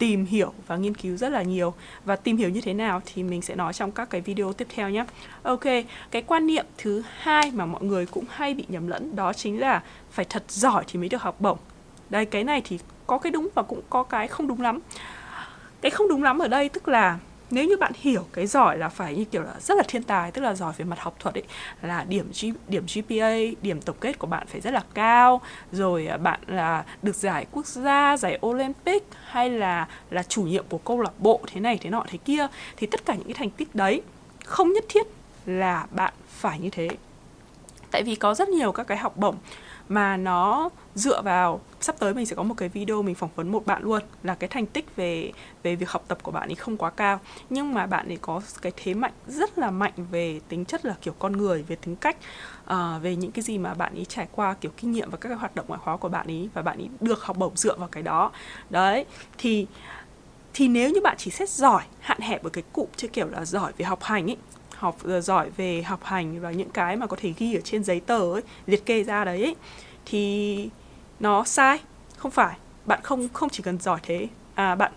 tìm 0.00 0.24
hiểu 0.24 0.52
và 0.66 0.76
nghiên 0.76 0.94
cứu 0.94 1.16
rất 1.16 1.28
là 1.28 1.42
nhiều 1.42 1.74
và 2.04 2.16
tìm 2.16 2.36
hiểu 2.36 2.48
như 2.48 2.60
thế 2.60 2.74
nào 2.74 3.02
thì 3.06 3.22
mình 3.22 3.42
sẽ 3.42 3.54
nói 3.54 3.72
trong 3.72 3.92
các 3.92 4.10
cái 4.10 4.20
video 4.20 4.52
tiếp 4.52 4.66
theo 4.74 4.90
nhé. 4.90 5.04
Ok, 5.42 5.64
cái 6.10 6.22
quan 6.22 6.46
niệm 6.46 6.66
thứ 6.78 7.02
hai 7.18 7.50
mà 7.50 7.66
mọi 7.66 7.82
người 7.82 8.06
cũng 8.06 8.24
hay 8.30 8.54
bị 8.54 8.64
nhầm 8.68 8.88
lẫn 8.88 9.16
đó 9.16 9.32
chính 9.32 9.60
là 9.60 9.82
phải 10.10 10.24
thật 10.24 10.44
giỏi 10.48 10.84
thì 10.88 10.98
mới 10.98 11.08
được 11.08 11.22
học 11.22 11.40
bổng. 11.40 11.58
Đây 12.10 12.24
cái 12.24 12.44
này 12.44 12.62
thì 12.64 12.78
có 13.06 13.18
cái 13.18 13.32
đúng 13.32 13.48
và 13.54 13.62
cũng 13.62 13.80
có 13.90 14.02
cái 14.02 14.28
không 14.28 14.48
đúng 14.48 14.60
lắm. 14.60 14.78
Cái 15.80 15.90
không 15.90 16.08
đúng 16.08 16.22
lắm 16.22 16.38
ở 16.38 16.48
đây 16.48 16.68
tức 16.68 16.88
là 16.88 17.18
nếu 17.50 17.64
như 17.64 17.76
bạn 17.76 17.92
hiểu 17.94 18.26
cái 18.32 18.46
giỏi 18.46 18.78
là 18.78 18.88
phải 18.88 19.14
như 19.14 19.24
kiểu 19.24 19.42
là 19.42 19.54
rất 19.60 19.76
là 19.76 19.82
thiên 19.88 20.02
tài 20.02 20.30
tức 20.30 20.42
là 20.42 20.54
giỏi 20.54 20.72
về 20.76 20.84
mặt 20.84 20.98
học 20.98 21.16
thuật 21.18 21.34
ấy 21.34 21.44
là 21.82 22.04
điểm 22.08 22.30
G, 22.42 22.46
điểm 22.68 22.84
GPA 22.94 23.32
điểm 23.62 23.80
tổng 23.80 23.96
kết 24.00 24.18
của 24.18 24.26
bạn 24.26 24.46
phải 24.46 24.60
rất 24.60 24.70
là 24.70 24.82
cao 24.94 25.40
rồi 25.72 26.06
à, 26.06 26.16
bạn 26.16 26.40
là 26.46 26.84
được 27.02 27.16
giải 27.16 27.46
quốc 27.52 27.66
gia 27.66 28.16
giải 28.16 28.38
Olympic 28.46 29.04
hay 29.24 29.50
là 29.50 29.88
là 30.10 30.22
chủ 30.22 30.42
nhiệm 30.42 30.64
của 30.68 30.78
câu 30.78 31.00
lạc 31.00 31.20
bộ 31.20 31.40
thế 31.46 31.60
này 31.60 31.78
thế 31.80 31.90
nọ 31.90 32.04
thế 32.08 32.18
kia 32.24 32.46
thì 32.76 32.86
tất 32.86 33.06
cả 33.06 33.14
những 33.14 33.26
cái 33.26 33.34
thành 33.34 33.50
tích 33.50 33.74
đấy 33.74 34.02
không 34.44 34.72
nhất 34.72 34.84
thiết 34.88 35.06
là 35.46 35.86
bạn 35.90 36.12
phải 36.28 36.58
như 36.58 36.70
thế. 36.70 36.88
Tại 37.90 38.02
vì 38.02 38.14
có 38.14 38.34
rất 38.34 38.48
nhiều 38.48 38.72
các 38.72 38.86
cái 38.86 38.98
học 38.98 39.16
bổng 39.16 39.36
mà 39.90 40.16
nó 40.16 40.70
dựa 40.94 41.22
vào 41.22 41.60
sắp 41.80 41.96
tới 41.98 42.14
mình 42.14 42.26
sẽ 42.26 42.36
có 42.36 42.42
một 42.42 42.54
cái 42.56 42.68
video 42.68 43.02
mình 43.02 43.14
phỏng 43.14 43.30
vấn 43.34 43.52
một 43.52 43.66
bạn 43.66 43.82
luôn 43.82 44.02
là 44.22 44.34
cái 44.34 44.48
thành 44.48 44.66
tích 44.66 44.96
về 44.96 45.32
về 45.62 45.76
việc 45.76 45.90
học 45.90 46.04
tập 46.08 46.18
của 46.22 46.30
bạn 46.30 46.48
ấy 46.48 46.54
không 46.54 46.76
quá 46.76 46.90
cao. 46.90 47.20
Nhưng 47.50 47.74
mà 47.74 47.86
bạn 47.86 48.08
ấy 48.08 48.18
có 48.20 48.40
cái 48.62 48.72
thế 48.76 48.94
mạnh 48.94 49.12
rất 49.26 49.58
là 49.58 49.70
mạnh 49.70 49.92
về 50.10 50.40
tính 50.48 50.64
chất 50.64 50.84
là 50.84 50.94
kiểu 51.02 51.14
con 51.18 51.32
người 51.32 51.62
về 51.62 51.76
tính 51.76 51.96
cách 51.96 52.16
uh, 52.72 52.76
về 53.02 53.16
những 53.16 53.32
cái 53.32 53.42
gì 53.42 53.58
mà 53.58 53.74
bạn 53.74 53.94
ấy 53.94 54.04
trải 54.04 54.28
qua 54.32 54.54
kiểu 54.54 54.72
kinh 54.76 54.92
nghiệm 54.92 55.10
và 55.10 55.16
các 55.16 55.28
cái 55.28 55.38
hoạt 55.38 55.54
động 55.54 55.64
ngoại 55.68 55.80
khóa 55.84 55.96
của 55.96 56.08
bạn 56.08 56.26
ấy 56.26 56.48
và 56.54 56.62
bạn 56.62 56.78
ấy 56.78 56.88
được 57.00 57.22
học 57.22 57.36
bổng 57.36 57.56
dựa 57.56 57.76
vào 57.76 57.88
cái 57.88 58.02
đó. 58.02 58.30
Đấy 58.70 59.04
thì 59.38 59.66
thì 60.54 60.68
nếu 60.68 60.90
như 60.90 61.00
bạn 61.00 61.16
chỉ 61.18 61.30
xét 61.30 61.48
giỏi 61.48 61.82
hạn 62.00 62.20
hẹp 62.20 62.44
ở 62.44 62.50
cái 62.50 62.64
cụm 62.72 62.86
chứ 62.96 63.08
kiểu 63.08 63.28
là 63.28 63.44
giỏi 63.44 63.72
về 63.76 63.84
học 63.84 64.02
hành 64.02 64.30
ấy 64.30 64.36
học 64.80 64.96
ờ, 65.04 65.20
giỏi 65.20 65.50
về 65.56 65.82
học 65.82 66.04
hành 66.04 66.40
và 66.40 66.50
những 66.50 66.70
cái 66.70 66.96
mà 66.96 67.06
có 67.06 67.16
thể 67.20 67.32
ghi 67.38 67.54
ở 67.54 67.60
trên 67.60 67.84
giấy 67.84 68.00
tờ 68.00 68.32
ấy 68.32 68.42
liệt 68.66 68.86
kê 68.86 69.04
ra 69.04 69.24
đấy 69.24 69.42
ấy, 69.42 69.56
thì 70.06 70.68
nó 71.20 71.44
sai. 71.44 71.78
Không 72.16 72.30
phải 72.30 72.56
bạn 72.86 73.00
không 73.02 73.28
không 73.32 73.48
chỉ 73.48 73.62
cần 73.62 73.78
giỏi 73.78 74.00
thế. 74.02 74.28
À 74.54 74.74
bạn 74.74 74.92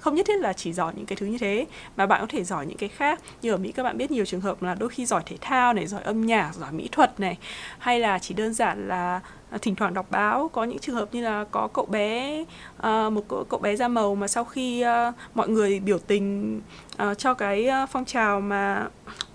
không 0.00 0.14
nhất 0.14 0.26
thiết 0.26 0.40
là 0.40 0.52
chỉ 0.52 0.72
giỏi 0.72 0.92
những 0.96 1.06
cái 1.06 1.16
thứ 1.16 1.26
như 1.26 1.38
thế 1.38 1.66
mà 1.96 2.06
bạn 2.06 2.20
có 2.20 2.26
thể 2.30 2.44
giỏi 2.44 2.66
những 2.66 2.76
cái 2.76 2.88
khác. 2.88 3.20
Như 3.42 3.52
ở 3.52 3.56
Mỹ 3.56 3.72
các 3.72 3.82
bạn 3.82 3.98
biết 3.98 4.10
nhiều 4.10 4.24
trường 4.24 4.40
hợp 4.40 4.62
là 4.62 4.74
đôi 4.74 4.88
khi 4.88 5.06
giỏi 5.06 5.22
thể 5.26 5.36
thao 5.40 5.72
này 5.72 5.86
giỏi 5.86 6.02
âm 6.02 6.26
nhạc 6.26 6.54
giỏi 6.54 6.72
mỹ 6.72 6.88
thuật 6.92 7.20
này 7.20 7.38
hay 7.78 8.00
là 8.00 8.18
chỉ 8.18 8.34
đơn 8.34 8.54
giản 8.54 8.88
là 8.88 9.20
à, 9.50 9.58
thỉnh 9.62 9.74
thoảng 9.74 9.94
đọc 9.94 10.06
báo. 10.10 10.48
Có 10.48 10.64
những 10.64 10.78
trường 10.78 10.94
hợp 10.94 11.08
như 11.12 11.22
là 11.22 11.44
có 11.50 11.68
cậu 11.68 11.86
bé 11.86 12.40
uh, 12.76 13.12
một 13.12 13.24
cậu, 13.28 13.44
cậu 13.48 13.60
bé 13.60 13.76
da 13.76 13.88
màu 13.88 14.14
mà 14.14 14.28
sau 14.28 14.44
khi 14.44 14.84
uh, 14.84 15.14
mọi 15.34 15.48
người 15.48 15.80
biểu 15.80 15.98
tình 15.98 16.56
uh, 17.02 17.18
cho 17.18 17.34
cái 17.34 17.68
uh, 17.84 17.90
phong 17.90 18.04
trào 18.04 18.40
mà 18.40 18.86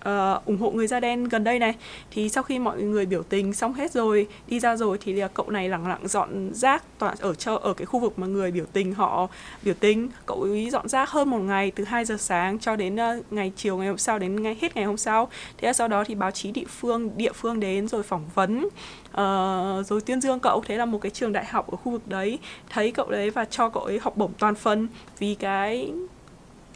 uh, 0.09 0.45
ủng 0.45 0.57
hộ 0.57 0.71
người 0.71 0.87
da 0.87 0.99
đen 0.99 1.23
gần 1.23 1.43
đây 1.43 1.59
này. 1.59 1.75
Thì 2.11 2.29
sau 2.29 2.43
khi 2.43 2.59
mọi 2.59 2.81
người 2.81 3.05
biểu 3.05 3.23
tình 3.23 3.53
xong 3.53 3.73
hết 3.73 3.91
rồi 3.91 4.27
đi 4.47 4.59
ra 4.59 4.75
rồi 4.75 4.97
thì 5.01 5.13
là 5.13 5.27
cậu 5.27 5.49
này 5.49 5.69
lẳng 5.69 5.87
lặng 5.87 6.07
dọn 6.07 6.53
rác 6.53 6.83
toàn 6.99 7.15
ở 7.19 7.33
cho 7.33 7.55
ở 7.55 7.73
cái 7.73 7.85
khu 7.85 7.99
vực 7.99 8.19
mà 8.19 8.27
người 8.27 8.51
biểu 8.51 8.65
tình 8.73 8.93
họ 8.93 9.27
biểu 9.63 9.73
tình. 9.79 10.09
Cậu 10.25 10.41
ấy 10.41 10.69
dọn 10.69 10.89
rác 10.89 11.09
hơn 11.09 11.29
một 11.29 11.39
ngày 11.39 11.71
từ 11.71 11.83
2 11.83 12.05
giờ 12.05 12.17
sáng 12.19 12.59
cho 12.59 12.75
đến 12.75 12.95
uh, 12.95 13.31
ngày 13.33 13.51
chiều 13.55 13.77
ngày 13.77 13.87
hôm 13.87 13.97
sau 13.97 14.19
đến 14.19 14.43
ngày 14.43 14.57
hết 14.61 14.75
ngày 14.75 14.85
hôm 14.85 14.97
sau. 14.97 15.29
Thế 15.57 15.67
là 15.67 15.73
sau 15.73 15.87
đó 15.87 16.03
thì 16.03 16.15
báo 16.15 16.31
chí 16.31 16.51
địa 16.51 16.67
phương 16.67 17.17
địa 17.17 17.31
phương 17.33 17.59
đến 17.59 17.87
rồi 17.87 18.03
phỏng 18.03 18.23
vấn 18.35 18.59
uh, 18.65 19.85
rồi 19.87 20.01
tuyên 20.05 20.21
dương 20.21 20.39
cậu. 20.39 20.63
Thế 20.65 20.77
là 20.77 20.85
một 20.85 21.01
cái 21.01 21.09
trường 21.09 21.33
đại 21.33 21.45
học 21.45 21.71
ở 21.71 21.77
khu 21.77 21.91
vực 21.91 22.07
đấy 22.07 22.39
thấy 22.69 22.91
cậu 22.91 23.11
đấy 23.11 23.29
và 23.29 23.45
cho 23.45 23.69
cậu 23.69 23.83
ấy 23.83 23.99
học 23.99 24.17
bổng 24.17 24.33
toàn 24.39 24.55
phần. 24.55 24.87
Vì 25.19 25.35
cái 25.35 25.91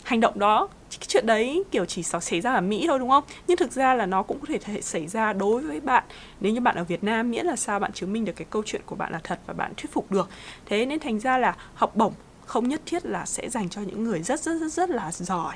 hành 0.08 0.20
động 0.20 0.40
đó 0.40 0.68
cái 1.00 1.08
chuyện 1.08 1.26
đấy 1.26 1.64
kiểu 1.72 1.86
chỉ 1.86 2.04
xảy 2.04 2.42
ra 2.42 2.54
ở 2.54 2.62
Mỹ 2.62 2.86
thôi 2.88 3.00
đúng 3.00 3.10
không? 3.10 3.24
Nhưng 3.48 3.58
thực 3.58 3.72
ra 3.72 3.94
là 3.94 4.06
nó 4.06 4.24
cũng 4.24 4.40
có 4.40 4.46
thể, 4.48 4.58
thể 4.58 4.82
xảy 4.82 5.08
ra 5.08 5.34
đối 5.34 5.62
với 5.62 5.80
bạn 5.80 6.04
nếu 6.40 6.54
như 6.54 6.62
bạn 6.62 6.76
ở 6.76 6.84
Việt 6.84 7.04
Nam 7.04 7.32
miễn 7.32 7.46
là 7.46 7.56
sao 7.56 7.80
bạn 7.80 7.94
chứng 7.94 8.14
minh 8.14 8.26
được 8.26 8.36
cái 8.36 8.48
câu 8.50 8.64
chuyện 8.66 8.82
của 8.86 8.96
bạn 8.96 9.12
là 9.12 9.20
thật 9.24 9.40
và 9.46 9.54
bạn 9.54 9.74
thuyết 9.78 9.92
phục 9.92 10.12
được. 10.12 10.30
Thế 10.66 10.86
nên 10.86 11.00
thành 11.00 11.20
ra 11.20 11.38
là 11.38 11.56
học 11.74 11.96
bổng 11.96 12.14
không 12.46 12.68
nhất 12.68 12.82
thiết 12.86 13.06
là 13.06 13.26
sẽ 13.26 13.50
dành 13.50 13.70
cho 13.70 13.82
những 13.82 14.04
người 14.04 14.22
rất 14.22 14.40
rất 14.40 14.54
rất 14.60 14.72
rất 14.72 14.90
là 14.90 15.12
giỏi 15.12 15.56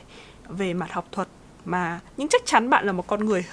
về 0.50 0.74
mặt 0.74 0.92
học 0.92 1.06
thuật 1.12 1.28
mà 1.66 2.00
nhưng 2.18 2.28
chắc 2.28 2.42
chắn 2.46 2.70
bạn 2.70 2.86
là 2.86 2.92
một 2.92 3.08
con 3.08 3.26
người 3.26 3.46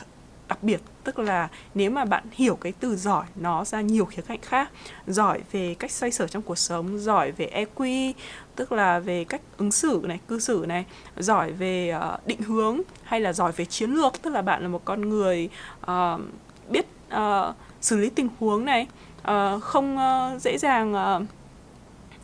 đặc 0.48 0.62
biệt 0.62 0.80
tức 1.04 1.18
là 1.18 1.48
nếu 1.74 1.90
mà 1.90 2.04
bạn 2.04 2.24
hiểu 2.32 2.56
cái 2.56 2.72
từ 2.80 2.96
giỏi 2.96 3.26
nó 3.34 3.64
ra 3.64 3.80
nhiều 3.80 4.04
khía 4.04 4.22
cạnh 4.22 4.40
khác 4.42 4.70
giỏi 5.06 5.40
về 5.52 5.74
cách 5.78 5.90
xoay 5.90 6.12
sở 6.12 6.26
trong 6.26 6.42
cuộc 6.42 6.58
sống 6.58 6.98
giỏi 6.98 7.32
về 7.32 7.66
EQ 7.76 8.12
tức 8.56 8.72
là 8.72 8.98
về 8.98 9.24
cách 9.24 9.40
ứng 9.56 9.72
xử 9.72 10.00
này 10.04 10.20
cư 10.28 10.38
xử 10.38 10.64
này 10.68 10.84
giỏi 11.16 11.52
về 11.52 11.94
uh, 11.96 12.26
định 12.26 12.42
hướng 12.42 12.80
hay 13.02 13.20
là 13.20 13.32
giỏi 13.32 13.52
về 13.52 13.64
chiến 13.64 13.90
lược 13.90 14.22
tức 14.22 14.30
là 14.30 14.42
bạn 14.42 14.62
là 14.62 14.68
một 14.68 14.84
con 14.84 15.08
người 15.08 15.48
uh, 15.82 16.20
biết 16.68 16.86
uh, 17.16 17.54
xử 17.80 17.96
lý 17.96 18.10
tình 18.10 18.28
huống 18.40 18.64
này 18.64 18.86
uh, 19.20 19.62
không 19.62 19.96
uh, 19.96 20.42
dễ 20.42 20.58
dàng 20.58 20.94
uh, 20.94 21.28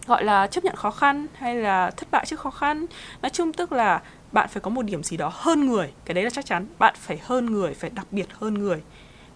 gọi 0.06 0.24
là 0.24 0.46
chấp 0.46 0.64
nhận 0.64 0.76
khó 0.76 0.90
khăn 0.90 1.26
hay 1.34 1.54
là 1.54 1.90
thất 1.90 2.10
bại 2.10 2.26
trước 2.26 2.40
khó 2.40 2.50
khăn. 2.50 2.86
Nói 3.22 3.30
chung 3.30 3.52
tức 3.52 3.72
là 3.72 4.02
bạn 4.34 4.48
phải 4.48 4.60
có 4.60 4.70
một 4.70 4.82
điểm 4.82 5.02
gì 5.02 5.16
đó 5.16 5.30
hơn 5.34 5.66
người 5.66 5.92
cái 6.04 6.14
đấy 6.14 6.24
là 6.24 6.30
chắc 6.30 6.46
chắn. 6.46 6.66
Bạn 6.78 6.94
phải 6.98 7.20
hơn 7.22 7.46
người 7.46 7.74
phải 7.74 7.90
đặc 7.90 8.06
biệt 8.10 8.26
hơn 8.32 8.54
người 8.54 8.82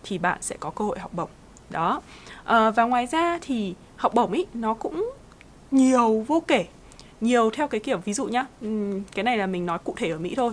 thì 0.05 0.19
bạn 0.19 0.39
sẽ 0.41 0.57
có 0.61 0.71
cơ 0.71 0.85
hội 0.85 0.99
học 0.99 1.15
bổng. 1.15 1.31
Đó. 1.71 2.01
À, 2.45 2.71
và 2.71 2.85
ngoài 2.85 3.07
ra 3.07 3.39
thì 3.43 3.75
học 3.97 4.15
bổng 4.15 4.33
ý 4.33 4.47
nó 4.55 4.75
cũng 4.75 5.11
nhiều 5.71 6.25
vô 6.29 6.43
kể. 6.49 6.67
Nhiều 7.21 7.51
theo 7.51 7.69
cái 7.69 7.81
kiểu 7.81 7.99
ví 7.99 8.13
dụ 8.13 8.27
nhá 8.27 8.47
cái 9.15 9.23
này 9.25 9.37
là 9.37 9.47
mình 9.47 9.67
nói 9.67 9.79
cụ 9.79 9.95
thể 9.97 10.11
ở 10.11 10.19
Mỹ 10.19 10.35
thôi. 10.37 10.53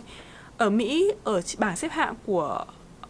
Ở 0.57 0.69
Mỹ 0.69 1.11
ở 1.23 1.41
bảng 1.57 1.75
xếp 1.75 1.91
hạng 1.91 2.13
của 2.25 2.65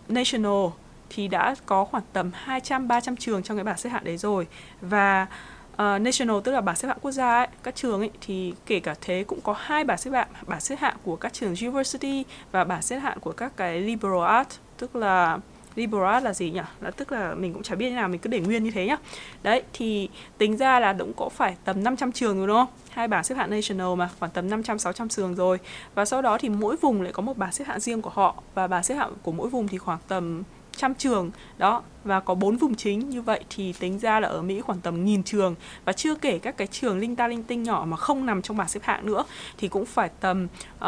National 0.08 0.65
thì 1.10 1.27
đã 1.27 1.56
có 1.65 1.86
khoảng 1.86 2.04
tầm 2.13 2.32
200 2.34 2.88
300 2.88 3.15
trường 3.18 3.44
trong 3.44 3.58
cái 3.58 3.63
bảng 3.63 3.77
xếp 3.77 3.89
hạng 3.89 4.04
đấy 4.04 4.18
rồi. 4.18 4.48
Và 4.82 5.27
uh, 5.75 6.01
national 6.01 6.38
tức 6.44 6.51
là 6.51 6.62
bảng 6.62 6.75
xếp 6.75 6.88
hạng 6.88 6.98
quốc 7.01 7.12
gia 7.12 7.38
ấy, 7.38 7.48
các 7.63 7.75
trường 7.75 8.00
ấy 8.00 8.12
thì 8.22 8.53
kể 8.65 8.79
cả 8.79 8.96
thế 9.01 9.24
cũng 9.27 9.41
có 9.41 9.55
hai 9.58 9.84
bảng 9.84 9.98
xếp 9.98 10.12
hạng 10.12 10.27
bảng 10.48 10.60
xếp 10.60 10.75
hạng 10.79 10.98
của 11.03 11.15
các 11.15 11.34
trường 11.34 11.55
university 11.62 12.24
và 12.51 12.63
bảng 12.63 12.82
xếp 12.82 13.00
hạng 13.00 13.20
của 13.20 13.32
các 13.32 13.51
cái 13.58 13.82
liberal 13.82 14.25
art 14.27 14.50
tức 14.77 14.96
là 14.96 15.39
liberal 15.75 16.13
art 16.13 16.24
là 16.24 16.34
gì 16.34 16.51
nhỉ? 16.51 16.62
Là 16.82 16.91
tức 16.91 17.12
là 17.12 17.36
mình 17.36 17.53
cũng 17.53 17.63
chả 17.63 17.75
biết 17.75 17.89
như 17.89 17.96
nào 17.96 18.08
mình 18.08 18.20
cứ 18.20 18.27
để 18.27 18.39
nguyên 18.39 18.63
như 18.63 18.72
thế 18.72 18.86
nhá. 18.86 18.98
Đấy 19.44 19.63
thì 19.74 20.10
tính 20.38 20.58
ra 20.58 20.79
là 20.79 20.94
cũng 21.00 21.13
có 21.13 21.29
phải 21.29 21.55
tầm 21.65 21.84
500 21.84 22.12
trường 22.12 22.38
rồi 22.38 22.48
đúng 22.48 22.58
không? 22.58 22.67
Hai 22.89 23.08
bảng 23.08 23.24
xếp 23.24 23.36
hạng 23.36 23.50
national 23.50 23.96
mà 23.96 24.10
khoảng 24.20 24.32
tầm 24.32 24.50
500 24.50 24.79
600 24.79 25.10
trường 25.10 25.36
rồi. 25.36 25.60
Và 25.96 26.05
sau 26.05 26.22
đó 26.22 26.38
thì 26.38 26.50
mỗi 26.50 26.75
vùng 26.75 27.01
lại 27.01 27.13
có 27.13 27.22
một 27.22 27.38
bảng 27.38 27.51
xếp 27.51 27.65
hạng 27.67 27.79
riêng 27.79 28.01
của 28.01 28.10
họ. 28.13 28.44
Và 28.53 28.67
bảng 28.67 28.84
xếp 28.84 28.96
hạng 28.96 29.13
của 29.24 29.32
mỗi 29.32 29.50
vùng 29.50 29.67
thì 29.67 29.77
khoảng 29.77 30.00
tầm 30.08 30.44
trăm 30.75 30.96
trường. 30.96 31.32
Đó 31.58 31.84
và 32.03 32.20
có 32.20 32.36
bốn 32.36 32.58
vùng 32.58 32.75
chính. 32.75 33.10
Như 33.10 33.22
vậy 33.22 33.44
thì 33.50 33.74
tính 33.74 34.00
ra 34.00 34.20
là 34.20 34.27
ở 34.27 34.41
Mỹ 34.41 34.62
khoảng 34.62 34.79
tầm 34.82 35.05
nghìn 35.05 35.24
trường. 35.24 35.55
Và 35.86 35.94
chưa 35.94 36.15
kể 36.15 36.39
các 36.39 36.58
cái 36.58 36.67
trường 36.67 37.00
linh 37.00 37.15
ta 37.15 37.27
linh 37.27 37.44
tinh 37.44 37.63
nhỏ 37.63 37.86
mà 37.88 37.98
không 37.98 38.25
nằm 38.25 38.41
trong 38.41 38.58
bảng 38.58 38.67
xếp 38.67 38.79
hạng 38.84 39.05
nữa 39.05 39.24
thì 39.58 39.67
cũng 39.67 39.86
phải 39.86 40.10
tầm 40.20 40.44
uh, 40.75 40.82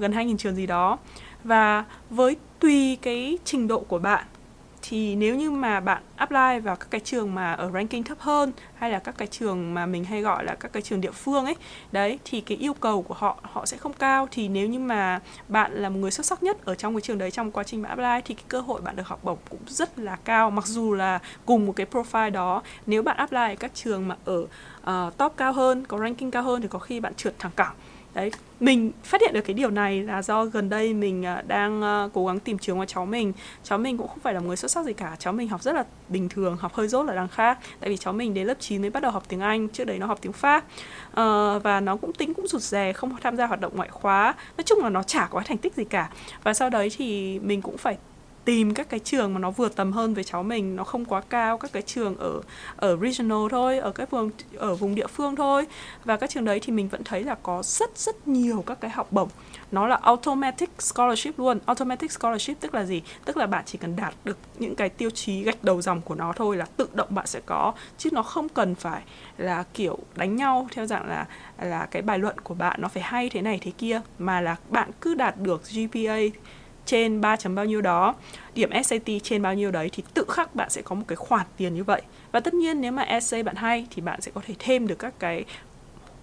gần 0.00 0.12
2.000 0.12 0.36
trường 0.36 0.54
gì 0.54 0.66
đó. 0.66 0.98
Và 1.44 1.84
với 2.10 2.36
tùy 2.58 2.98
cái 3.02 3.38
trình 3.44 3.68
độ 3.68 3.80
của 3.80 3.98
bạn 3.98 4.24
thì 4.82 5.16
nếu 5.16 5.36
như 5.36 5.50
mà 5.50 5.80
bạn 5.80 6.02
apply 6.16 6.58
vào 6.62 6.76
các 6.76 6.86
cái 6.90 7.00
trường 7.00 7.34
mà 7.34 7.52
ở 7.52 7.70
ranking 7.74 8.02
thấp 8.02 8.18
hơn 8.20 8.52
hay 8.74 8.90
là 8.90 8.98
các 8.98 9.14
cái 9.18 9.28
trường 9.30 9.74
mà 9.74 9.86
mình 9.86 10.04
hay 10.04 10.22
gọi 10.22 10.44
là 10.44 10.54
các 10.54 10.72
cái 10.72 10.82
trường 10.82 11.00
địa 11.00 11.10
phương 11.10 11.44
ấy 11.44 11.56
đấy 11.92 12.18
thì 12.24 12.40
cái 12.40 12.58
yêu 12.58 12.74
cầu 12.74 13.02
của 13.02 13.14
họ 13.14 13.38
họ 13.42 13.66
sẽ 13.66 13.76
không 13.76 13.92
cao. 13.92 14.28
Thì 14.30 14.48
nếu 14.48 14.68
như 14.68 14.78
mà 14.78 15.20
bạn 15.48 15.72
là 15.72 15.88
một 15.88 15.98
người 15.98 16.10
xuất 16.10 16.26
sắc 16.26 16.42
nhất 16.42 16.64
ở 16.64 16.74
trong 16.74 16.94
cái 16.94 17.00
trường 17.00 17.18
đấy 17.18 17.30
trong 17.30 17.50
quá 17.50 17.64
trình 17.64 17.82
bạn 17.82 17.98
apply 17.98 18.22
thì 18.24 18.34
cái 18.34 18.44
cơ 18.48 18.60
hội 18.60 18.80
bạn 18.80 18.96
được 18.96 19.06
học 19.06 19.24
bổng 19.24 19.38
cũng 19.50 19.60
rất 19.66 19.98
là 19.98 20.16
cao. 20.24 20.50
Mặc 20.50 20.66
dù 20.66 20.94
là 20.94 21.18
cùng 21.46 21.66
một 21.66 21.72
cái 21.76 21.86
profile 21.92 22.32
đó 22.32 22.62
nếu 22.86 23.02
bạn 23.02 23.16
apply 23.16 23.56
các 23.60 23.70
trường 23.74 24.08
mà 24.08 24.16
ở 24.24 24.46
uh, 24.90 25.16
top 25.16 25.32
cao 25.36 25.52
hơn 25.52 25.86
có 25.86 25.98
ranking 25.98 26.30
cao 26.30 26.42
hơn 26.42 26.62
thì 26.62 26.68
có 26.68 26.78
khi 26.78 27.00
bạn 27.00 27.14
trượt 27.14 27.34
thẳng 27.38 27.52
cẳng 27.56 27.74
đấy 28.14 28.30
mình 28.62 28.92
phát 29.04 29.20
hiện 29.20 29.32
được 29.34 29.40
cái 29.40 29.54
điều 29.54 29.70
này 29.70 30.02
là 30.02 30.22
do 30.22 30.44
gần 30.44 30.68
đây 30.68 30.94
mình 30.94 31.26
à, 31.26 31.42
đang 31.46 31.82
à, 31.82 32.08
cố 32.12 32.26
gắng 32.26 32.40
tìm 32.40 32.58
trường 32.58 32.78
cho 32.78 32.84
cháu 32.84 33.06
mình. 33.06 33.32
Cháu 33.62 33.78
mình 33.78 33.98
cũng 33.98 34.08
không 34.08 34.18
phải 34.18 34.34
là 34.34 34.40
người 34.40 34.56
xuất 34.56 34.70
sắc 34.70 34.84
gì 34.84 34.92
cả 34.92 35.16
cháu 35.18 35.32
mình 35.32 35.48
học 35.48 35.62
rất 35.62 35.74
là 35.74 35.84
bình 36.08 36.28
thường 36.28 36.56
học 36.60 36.74
hơi 36.74 36.88
dốt 36.88 37.02
là 37.02 37.14
đằng 37.14 37.28
khác. 37.28 37.58
Tại 37.80 37.90
vì 37.90 37.96
cháu 37.96 38.12
mình 38.12 38.34
đến 38.34 38.46
lớp 38.46 38.54
9 38.60 38.80
mới 38.80 38.90
bắt 38.90 39.02
đầu 39.02 39.12
học 39.12 39.22
tiếng 39.28 39.40
Anh 39.40 39.68
trước 39.68 39.84
đấy 39.84 39.98
nó 39.98 40.06
học 40.06 40.18
tiếng 40.22 40.32
Pháp. 40.32 40.64
À, 41.14 41.58
và 41.58 41.80
nó 41.80 41.96
cũng 41.96 42.12
tính 42.12 42.34
cũng 42.34 42.46
rụt 42.46 42.62
rè 42.62 42.92
không 42.92 43.16
tham 43.22 43.36
gia 43.36 43.46
hoạt 43.46 43.60
động 43.60 43.76
ngoại 43.76 43.88
khóa. 43.88 44.34
Nói 44.56 44.64
chung 44.64 44.78
là 44.82 44.88
nó 44.88 45.02
chả 45.02 45.28
có 45.30 45.42
thành 45.44 45.58
tích 45.58 45.74
gì 45.74 45.84
cả. 45.84 46.10
Và 46.42 46.54
sau 46.54 46.70
đấy 46.70 46.90
thì 46.96 47.38
mình 47.38 47.62
cũng 47.62 47.78
phải 47.78 47.96
tìm 48.44 48.74
các 48.74 48.88
cái 48.88 49.00
trường 49.00 49.34
mà 49.34 49.40
nó 49.40 49.50
vừa 49.50 49.68
tầm 49.68 49.92
hơn 49.92 50.14
với 50.14 50.24
cháu 50.24 50.42
mình, 50.42 50.76
nó 50.76 50.84
không 50.84 51.04
quá 51.04 51.20
cao, 51.20 51.58
các 51.58 51.72
cái 51.72 51.82
trường 51.82 52.16
ở 52.16 52.40
ở 52.76 52.96
regional 52.96 53.48
thôi, 53.50 53.78
ở 53.78 53.92
cái 53.92 54.06
vùng, 54.10 54.30
ở 54.56 54.74
vùng 54.74 54.94
địa 54.94 55.06
phương 55.06 55.36
thôi. 55.36 55.66
Và 56.04 56.16
các 56.16 56.30
trường 56.30 56.44
đấy 56.44 56.60
thì 56.62 56.72
mình 56.72 56.88
vẫn 56.88 57.04
thấy 57.04 57.24
là 57.24 57.34
có 57.42 57.62
rất 57.62 57.98
rất 57.98 58.28
nhiều 58.28 58.64
các 58.66 58.80
cái 58.80 58.90
học 58.90 59.12
bổng. 59.12 59.28
Nó 59.72 59.86
là 59.86 59.98
automatic 60.02 60.70
scholarship 60.78 61.38
luôn. 61.38 61.58
Automatic 61.66 62.12
scholarship 62.12 62.60
tức 62.60 62.74
là 62.74 62.84
gì? 62.84 63.02
Tức 63.24 63.36
là 63.36 63.46
bạn 63.46 63.62
chỉ 63.66 63.78
cần 63.78 63.96
đạt 63.96 64.14
được 64.24 64.38
những 64.58 64.74
cái 64.74 64.88
tiêu 64.88 65.10
chí 65.10 65.42
gạch 65.42 65.64
đầu 65.64 65.82
dòng 65.82 66.00
của 66.00 66.14
nó 66.14 66.32
thôi 66.36 66.56
là 66.56 66.66
tự 66.76 66.88
động 66.92 67.08
bạn 67.10 67.26
sẽ 67.26 67.40
có. 67.46 67.72
Chứ 67.98 68.10
nó 68.12 68.22
không 68.22 68.48
cần 68.48 68.74
phải 68.74 69.02
là 69.38 69.64
kiểu 69.74 69.98
đánh 70.16 70.36
nhau 70.36 70.68
theo 70.72 70.86
dạng 70.86 71.08
là 71.08 71.26
là 71.62 71.86
cái 71.90 72.02
bài 72.02 72.18
luận 72.18 72.40
của 72.40 72.54
bạn 72.54 72.80
nó 72.80 72.88
phải 72.88 73.02
hay 73.02 73.28
thế 73.28 73.42
này 73.42 73.58
thế 73.62 73.70
kia, 73.70 74.00
mà 74.18 74.40
là 74.40 74.56
bạn 74.68 74.90
cứ 75.00 75.14
đạt 75.14 75.36
được 75.38 75.62
GPA 75.74 76.18
trên 76.86 77.20
3 77.20 77.36
chấm 77.36 77.54
bao 77.54 77.64
nhiêu 77.64 77.80
đó, 77.80 78.14
điểm 78.54 78.70
SAT 78.84 79.10
trên 79.22 79.42
bao 79.42 79.54
nhiêu 79.54 79.70
đấy 79.70 79.90
thì 79.92 80.02
tự 80.14 80.24
khắc 80.28 80.54
bạn 80.54 80.70
sẽ 80.70 80.82
có 80.82 80.94
một 80.94 81.04
cái 81.08 81.16
khoản 81.16 81.46
tiền 81.56 81.74
như 81.74 81.84
vậy. 81.84 82.02
Và 82.32 82.40
tất 82.40 82.54
nhiên 82.54 82.80
nếu 82.80 82.92
mà 82.92 83.02
essay 83.02 83.42
bạn 83.42 83.56
hay 83.56 83.86
thì 83.90 84.02
bạn 84.02 84.20
sẽ 84.20 84.32
có 84.34 84.40
thể 84.46 84.54
thêm 84.58 84.86
được 84.86 84.98
các 84.98 85.14
cái 85.18 85.44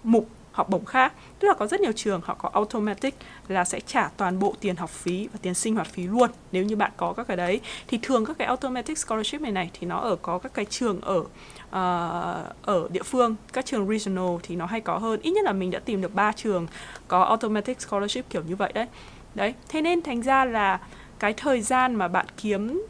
mục 0.04 0.28
học 0.52 0.70
bổng 0.70 0.84
khác. 0.84 1.12
Tức 1.38 1.48
là 1.48 1.54
có 1.54 1.66
rất 1.66 1.80
nhiều 1.80 1.92
trường 1.92 2.20
họ 2.24 2.34
có 2.34 2.50
automatic 2.52 3.14
là 3.48 3.64
sẽ 3.64 3.80
trả 3.80 4.08
toàn 4.16 4.38
bộ 4.38 4.54
tiền 4.60 4.76
học 4.76 4.90
phí 4.90 5.28
và 5.32 5.38
tiền 5.42 5.54
sinh 5.54 5.74
hoạt 5.74 5.86
phí 5.86 6.02
luôn 6.06 6.30
nếu 6.52 6.64
như 6.64 6.76
bạn 6.76 6.90
có 6.96 7.12
các 7.12 7.26
cái 7.26 7.36
đấy. 7.36 7.60
Thì 7.88 7.98
thường 8.02 8.24
các 8.24 8.38
cái 8.38 8.46
automatic 8.46 8.98
scholarship 8.98 9.40
này 9.40 9.52
này 9.52 9.70
thì 9.80 9.86
nó 9.86 9.98
ở 9.98 10.16
có 10.16 10.38
các 10.38 10.54
cái 10.54 10.64
trường 10.64 11.00
ở 11.00 11.18
uh, 11.18 12.56
ở 12.62 12.88
địa 12.92 13.02
phương, 13.02 13.36
các 13.52 13.66
trường 13.66 13.88
regional 13.88 14.36
thì 14.42 14.56
nó 14.56 14.66
hay 14.66 14.80
có 14.80 14.98
hơn. 14.98 15.20
Ít 15.22 15.30
nhất 15.30 15.44
là 15.44 15.52
mình 15.52 15.70
đã 15.70 15.78
tìm 15.78 16.00
được 16.00 16.14
3 16.14 16.32
trường 16.32 16.66
có 17.08 17.22
automatic 17.22 17.80
scholarship 17.80 18.30
kiểu 18.30 18.42
như 18.42 18.56
vậy 18.56 18.72
đấy 18.72 18.86
đấy, 19.34 19.54
thế 19.68 19.82
nên 19.82 20.02
thành 20.02 20.22
ra 20.22 20.44
là 20.44 20.80
cái 21.18 21.32
thời 21.32 21.60
gian 21.60 21.94
mà 21.94 22.08
bạn 22.08 22.26
kiếm 22.36 22.82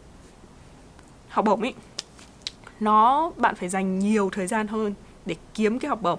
học 1.29 1.45
bổng 1.45 1.61
ấy 1.61 1.75
nó, 2.81 3.33
bạn 3.37 3.55
phải 3.55 3.69
dành 3.69 3.99
nhiều 3.99 4.31
thời 4.33 4.47
gian 4.47 4.67
hơn 4.69 4.95
để 5.27 5.37
kiếm 5.55 5.79
cái 5.79 5.89
học 5.89 6.03
bổng. 6.03 6.19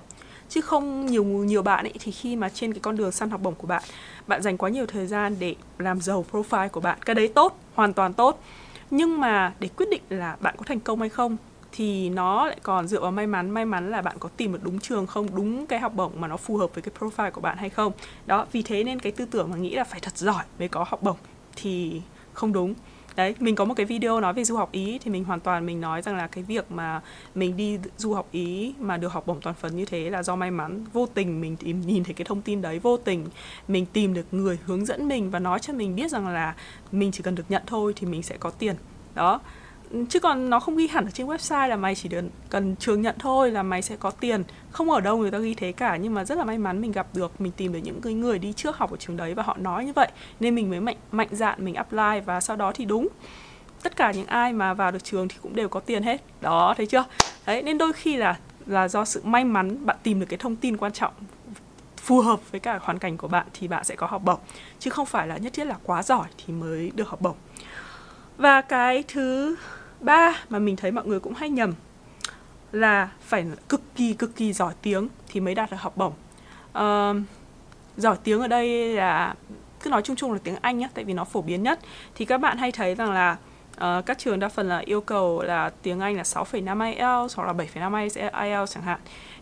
Chứ 0.50 0.62
không 0.62 1.06
nhiều 1.06 1.24
nhiều 1.24 1.62
bạn 1.62 1.86
ấy 1.86 1.94
thì 2.00 2.12
khi 2.12 2.36
mà 2.36 2.50
trên 2.50 2.74
cái 2.74 2.80
con 2.80 2.96
đường 2.96 3.12
săn 3.12 3.30
học 3.30 3.42
bổng 3.42 3.56
của 3.56 3.68
bạn 3.68 3.84
bạn 4.28 4.42
dành 4.42 4.58
quá 4.58 4.70
nhiều 4.70 4.86
thời 4.86 5.08
gian 5.08 5.36
để 5.40 5.56
làm 5.78 6.02
giàu 6.02 6.26
profile 6.32 6.70
của 6.70 6.80
bạn, 6.80 6.98
cái 7.06 7.16
đấy 7.16 7.28
tốt, 7.28 7.60
hoàn 7.76 7.94
toàn 7.94 8.14
tốt. 8.14 8.44
Nhưng 8.92 9.20
mà 9.20 9.54
để 9.60 9.70
quyết 9.78 9.90
định 9.90 10.02
là 10.10 10.38
bạn 10.40 10.56
có 10.58 10.64
thành 10.66 10.80
công 10.80 11.00
hay 11.00 11.10
không 11.10 11.38
thì 11.72 12.10
nó 12.10 12.46
lại 12.46 12.60
còn 12.64 12.88
dựa 12.88 13.02
vào 13.02 13.12
may 13.12 13.28
mắn 13.28 13.50
may 13.50 13.66
mắn 13.66 13.92
là 13.92 14.02
bạn 14.02 14.16
có 14.20 14.30
tìm 14.38 14.54
được 14.54 14.60
đúng 14.64 14.80
trường 14.80 15.08
không, 15.08 15.36
đúng 15.36 15.68
cái 15.68 15.80
học 15.80 15.94
bổng 15.96 16.12
mà 16.22 16.28
nó 16.28 16.38
phù 16.38 16.58
hợp 16.58 16.76
với 16.76 16.82
cái 16.82 16.94
profile 17.00 17.32
của 17.32 17.42
bạn 17.42 17.58
hay 17.58 17.70
không. 17.70 17.92
Đó, 18.26 18.46
vì 18.52 18.62
thế 18.62 18.84
nên 18.84 19.00
cái 19.00 19.12
tư 19.12 19.26
tưởng 19.26 19.50
mà 19.52 19.58
nghĩ 19.58 19.76
là 19.76 19.84
phải 19.84 20.00
thật 20.00 20.18
giỏi 20.18 20.44
mới 20.60 20.68
có 20.68 20.86
học 20.88 21.04
bổng 21.04 21.18
thì 21.56 22.02
không 22.34 22.54
đúng. 22.54 22.74
Đấy, 23.16 23.36
mình 23.40 23.56
có 23.56 23.66
một 23.66 23.74
cái 23.74 23.86
video 23.86 24.20
nói 24.20 24.34
về 24.34 24.44
du 24.44 24.58
học 24.58 24.72
ý 24.72 25.00
thì 25.00 25.12
mình 25.12 25.24
hoàn 25.24 25.40
toàn 25.40 25.66
mình 25.66 25.82
nói 25.82 26.02
rằng 26.02 26.16
là 26.16 26.28
cái 26.28 26.44
việc 26.44 26.72
mà 26.72 27.02
mình 27.36 27.58
đi 27.58 27.80
du 27.98 28.14
học 28.14 28.28
ý 28.32 28.74
mà 28.80 28.98
được 28.98 29.12
học 29.12 29.28
bổng 29.28 29.42
toàn 29.42 29.56
phần 29.56 29.76
như 29.76 29.86
thế 29.86 30.10
là 30.10 30.24
do 30.24 30.36
may 30.36 30.52
mắn. 30.52 30.86
Vô 30.94 31.08
tình 31.14 31.42
mình 31.42 31.56
tìm, 31.58 31.82
nhìn 31.82 32.04
thấy 32.04 32.14
cái 32.14 32.26
thông 32.26 32.42
tin 32.42 32.62
đấy, 32.62 32.80
vô 32.80 32.98
tình 32.98 33.26
mình 33.68 33.86
tìm 33.86 34.14
được 34.14 34.26
người 34.32 34.60
hướng 34.66 34.86
dẫn 34.86 35.08
mình 35.08 35.32
và 35.32 35.40
nói 35.40 35.60
cho 35.60 35.74
mình 35.74 35.96
biết 35.96 36.12
rằng 36.12 36.28
là 36.28 36.56
mình 36.92 37.12
chỉ 37.12 37.24
cần 37.24 37.36
được 37.36 37.46
nhận 37.50 37.64
thôi 37.68 37.94
thì 37.96 38.08
mình 38.08 38.24
sẽ 38.24 38.38
có 38.38 38.50
tiền. 38.50 38.76
Đó 39.16 39.40
chứ 40.10 40.20
còn 40.20 40.50
nó 40.50 40.60
không 40.60 40.76
ghi 40.76 40.88
hẳn 40.88 41.06
ở 41.06 41.12
trên 41.12 41.28
website 41.28 41.68
là 41.68 41.76
mày 41.76 41.96
chỉ 41.96 42.10
được 42.10 42.26
cần 42.50 42.76
trường 42.76 43.02
nhận 43.02 43.16
thôi 43.20 43.52
là 43.52 43.64
mày 43.64 43.82
sẽ 43.82 43.96
có 43.96 44.12
tiền. 44.12 44.44
Không 44.72 44.92
ở 44.92 45.02
đâu 45.02 45.18
người 45.18 45.32
ta 45.32 45.38
ghi 45.38 45.54
thế 45.54 45.72
cả, 45.72 45.96
nhưng 45.96 46.14
mà 46.14 46.26
rất 46.26 46.38
là 46.38 46.44
may 46.44 46.58
mắn 46.58 46.82
mình 46.82 46.92
gặp 46.92 47.08
được, 47.14 47.42
mình 47.42 47.52
tìm 47.52 47.74
được 47.74 47.80
những 47.84 48.02
cái 48.02 48.14
người 48.14 48.40
đi 48.40 48.54
trước 48.54 48.78
học 48.78 48.92
ở 48.92 48.98
trường 48.98 49.18
đấy 49.18 49.34
và 49.34 49.44
họ 49.44 49.58
nói 49.60 49.86
như 49.86 49.94
vậy. 49.94 50.08
Nên 50.40 50.56
mình 50.56 50.70
mới 50.70 50.80
mạnh 50.80 50.98
mạnh 51.12 51.28
dạn 51.32 51.66
mình 51.66 51.76
apply 51.76 52.20
và 52.26 52.42
sau 52.42 52.56
đó 52.56 52.72
thì 52.76 52.86
đúng, 52.86 53.08
tất 53.84 53.96
cả 53.96 54.12
những 54.12 54.28
ai 54.28 54.54
mà 54.54 54.74
vào 54.74 54.92
được 54.92 55.04
trường 55.04 55.28
thì 55.28 55.36
cũng 55.42 55.56
đều 55.56 55.70
có 55.70 55.80
tiền 55.80 56.04
hết. 56.04 56.22
Đó, 56.42 56.74
thấy 56.78 56.86
chưa? 56.86 57.06
Đấy, 57.46 57.64
nên 57.64 57.78
đôi 57.78 57.94
khi 57.94 58.18
là 58.18 58.38
là 58.66 58.88
do 58.88 59.06
sự 59.06 59.22
may 59.24 59.46
mắn 59.46 59.86
bạn 59.86 59.98
tìm 60.04 60.20
được 60.20 60.26
cái 60.30 60.38
thông 60.38 60.56
tin 60.56 60.78
quan 60.78 60.92
trọng, 60.92 61.14
phù 61.98 62.22
hợp 62.22 62.52
với 62.52 62.60
cả 62.60 62.80
hoàn 62.82 63.00
cảnh 63.00 63.18
của 63.18 63.28
bạn 63.28 63.48
thì 63.54 63.68
bạn 63.68 63.84
sẽ 63.84 63.96
có 63.96 64.08
học 64.08 64.22
bổng. 64.26 64.40
Chứ 64.80 64.90
không 64.90 65.06
phải 65.06 65.28
là 65.28 65.38
nhất 65.38 65.54
thiết 65.54 65.66
là 65.66 65.76
quá 65.84 66.04
giỏi 66.04 66.28
thì 66.38 66.54
mới 66.54 66.92
được 66.96 67.10
học 67.10 67.22
bổng. 67.22 67.36
Và 68.38 68.62
cái 68.62 69.04
thứ 69.08 69.56
ba 70.02 70.34
mà 70.50 70.60
mình 70.60 70.76
thấy 70.76 70.92
mọi 70.92 71.06
người 71.06 71.20
cũng 71.20 71.34
hay 71.34 71.50
nhầm 71.50 71.74
là 72.72 73.10
phải 73.22 73.46
cực 73.70 73.82
kỳ 73.96 74.14
cực 74.14 74.36
kỳ 74.36 74.54
giỏi 74.54 74.74
tiếng 74.82 75.08
thì 75.28 75.40
mới 75.40 75.56
đạt 75.56 75.72
được 75.72 75.78
học 75.80 75.98
bổng. 75.98 76.14
Uh, 76.78 77.26
giỏi 77.98 78.18
tiếng 78.24 78.42
ở 78.42 78.48
đây 78.48 78.94
là 78.94 79.36
cứ 79.84 79.90
nói 79.90 80.02
chung 80.02 80.16
chung 80.16 80.32
là 80.32 80.40
tiếng 80.44 80.56
Anh 80.62 80.78
nhé 80.78 80.88
tại 80.94 81.04
vì 81.04 81.14
nó 81.14 81.24
phổ 81.24 81.42
biến 81.42 81.64
nhất. 81.64 81.80
Thì 82.16 82.26
các 82.26 82.38
bạn 82.38 82.58
hay 82.58 82.72
thấy 82.72 82.96
rằng 82.96 83.12
là 83.12 83.38
uh, 83.78 84.06
các 84.06 84.18
trường 84.20 84.40
đa 84.40 84.50
phần 84.50 84.70
là 84.70 84.78
yêu 84.78 85.02
cầu 85.02 85.42
là 85.42 85.72
tiếng 85.82 86.00
Anh 86.00 86.18
là 86.18 86.24
6,5 86.24 86.86
IELTS 86.86 87.36
hoặc 87.36 87.46
là 87.46 87.54
7,5 87.54 88.10
IELTS 88.44 88.74
chẳng 88.74 88.84
hạn 88.84 89.00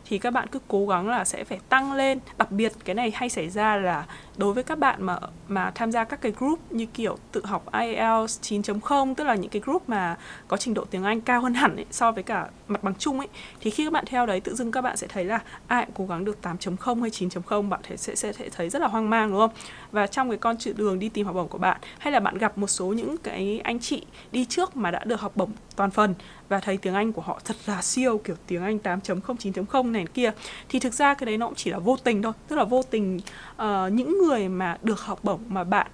thì 0.09 0.17
các 0.17 0.33
bạn 0.33 0.47
cứ 0.47 0.59
cố 0.67 0.87
gắng 0.87 1.07
là 1.07 1.25
sẽ 1.25 1.43
phải 1.43 1.59
tăng 1.69 1.93
lên 1.93 2.19
đặc 2.37 2.51
biệt 2.51 2.73
cái 2.85 2.95
này 2.95 3.11
hay 3.15 3.29
xảy 3.29 3.49
ra 3.49 3.75
là 3.75 4.05
đối 4.37 4.53
với 4.53 4.63
các 4.63 4.79
bạn 4.79 5.03
mà 5.03 5.19
mà 5.47 5.71
tham 5.75 5.91
gia 5.91 6.03
các 6.03 6.21
cái 6.21 6.31
group 6.31 6.71
như 6.71 6.85
kiểu 6.85 7.17
tự 7.31 7.45
học 7.45 7.71
IELTS 7.73 8.39
9.0 8.41 9.15
tức 9.15 9.23
là 9.23 9.35
những 9.35 9.51
cái 9.51 9.61
group 9.65 9.89
mà 9.89 10.17
có 10.47 10.57
trình 10.57 10.73
độ 10.73 10.85
tiếng 10.85 11.03
Anh 11.03 11.21
cao 11.21 11.41
hơn 11.41 11.53
hẳn 11.53 11.75
ấy, 11.75 11.85
so 11.91 12.11
với 12.11 12.23
cả 12.23 12.47
mặt 12.67 12.83
bằng 12.83 12.93
chung 12.95 13.19
ấy 13.19 13.27
thì 13.61 13.71
khi 13.71 13.85
các 13.85 13.93
bạn 13.93 14.05
theo 14.07 14.25
đấy 14.25 14.39
tự 14.39 14.55
dưng 14.55 14.71
các 14.71 14.81
bạn 14.81 14.97
sẽ 14.97 15.07
thấy 15.07 15.25
là 15.25 15.39
ai 15.67 15.85
cũng 15.85 15.93
cố 15.95 16.05
gắng 16.05 16.25
được 16.25 16.37
8.0 16.41 17.01
hay 17.01 17.09
9.0 17.09 17.69
bạn 17.69 17.81
sẽ, 17.97 18.15
sẽ 18.15 18.33
sẽ 18.33 18.49
thấy 18.49 18.69
rất 18.69 18.81
là 18.81 18.87
hoang 18.87 19.09
mang 19.09 19.31
đúng 19.31 19.39
không? 19.39 19.51
Và 19.91 20.07
trong 20.07 20.29
cái 20.29 20.37
con 20.37 20.57
chữ 20.57 20.73
đường 20.77 20.99
đi 20.99 21.09
tìm 21.09 21.25
học 21.25 21.35
bổng 21.35 21.47
của 21.47 21.57
bạn 21.57 21.81
hay 21.97 22.13
là 22.13 22.19
bạn 22.19 22.37
gặp 22.37 22.57
một 22.57 22.67
số 22.67 22.85
những 22.85 23.17
cái 23.17 23.61
anh 23.63 23.79
chị 23.79 24.05
đi 24.31 24.45
trước 24.45 24.77
mà 24.77 24.91
đã 24.91 25.03
được 25.05 25.21
học 25.21 25.31
bổng 25.35 25.51
toàn 25.75 25.91
phần 25.91 26.15
và 26.49 26.59
thấy 26.59 26.77
tiếng 26.77 26.93
Anh 26.93 27.13
của 27.13 27.21
họ 27.21 27.39
thật 27.45 27.55
là 27.65 27.81
siêu 27.81 28.17
kiểu 28.17 28.35
tiếng 28.47 28.63
Anh 28.63 28.77
8.0 28.83 29.19
9.0 29.21 29.91
này 29.91 29.98
kia 30.07 30.31
thì 30.69 30.79
thực 30.79 30.93
ra 30.93 31.13
cái 31.13 31.25
đấy 31.25 31.37
nó 31.37 31.45
cũng 31.45 31.55
chỉ 31.55 31.71
là 31.71 31.79
vô 31.79 31.97
tình 32.03 32.21
thôi. 32.21 32.33
Tức 32.47 32.55
là 32.55 32.63
vô 32.63 32.83
tình 32.83 33.19
uh, 33.61 33.65
những 33.91 34.17
người 34.17 34.49
mà 34.49 34.77
được 34.83 35.01
học 35.01 35.19
bổng 35.23 35.41
mà 35.47 35.63
bạn 35.63 35.87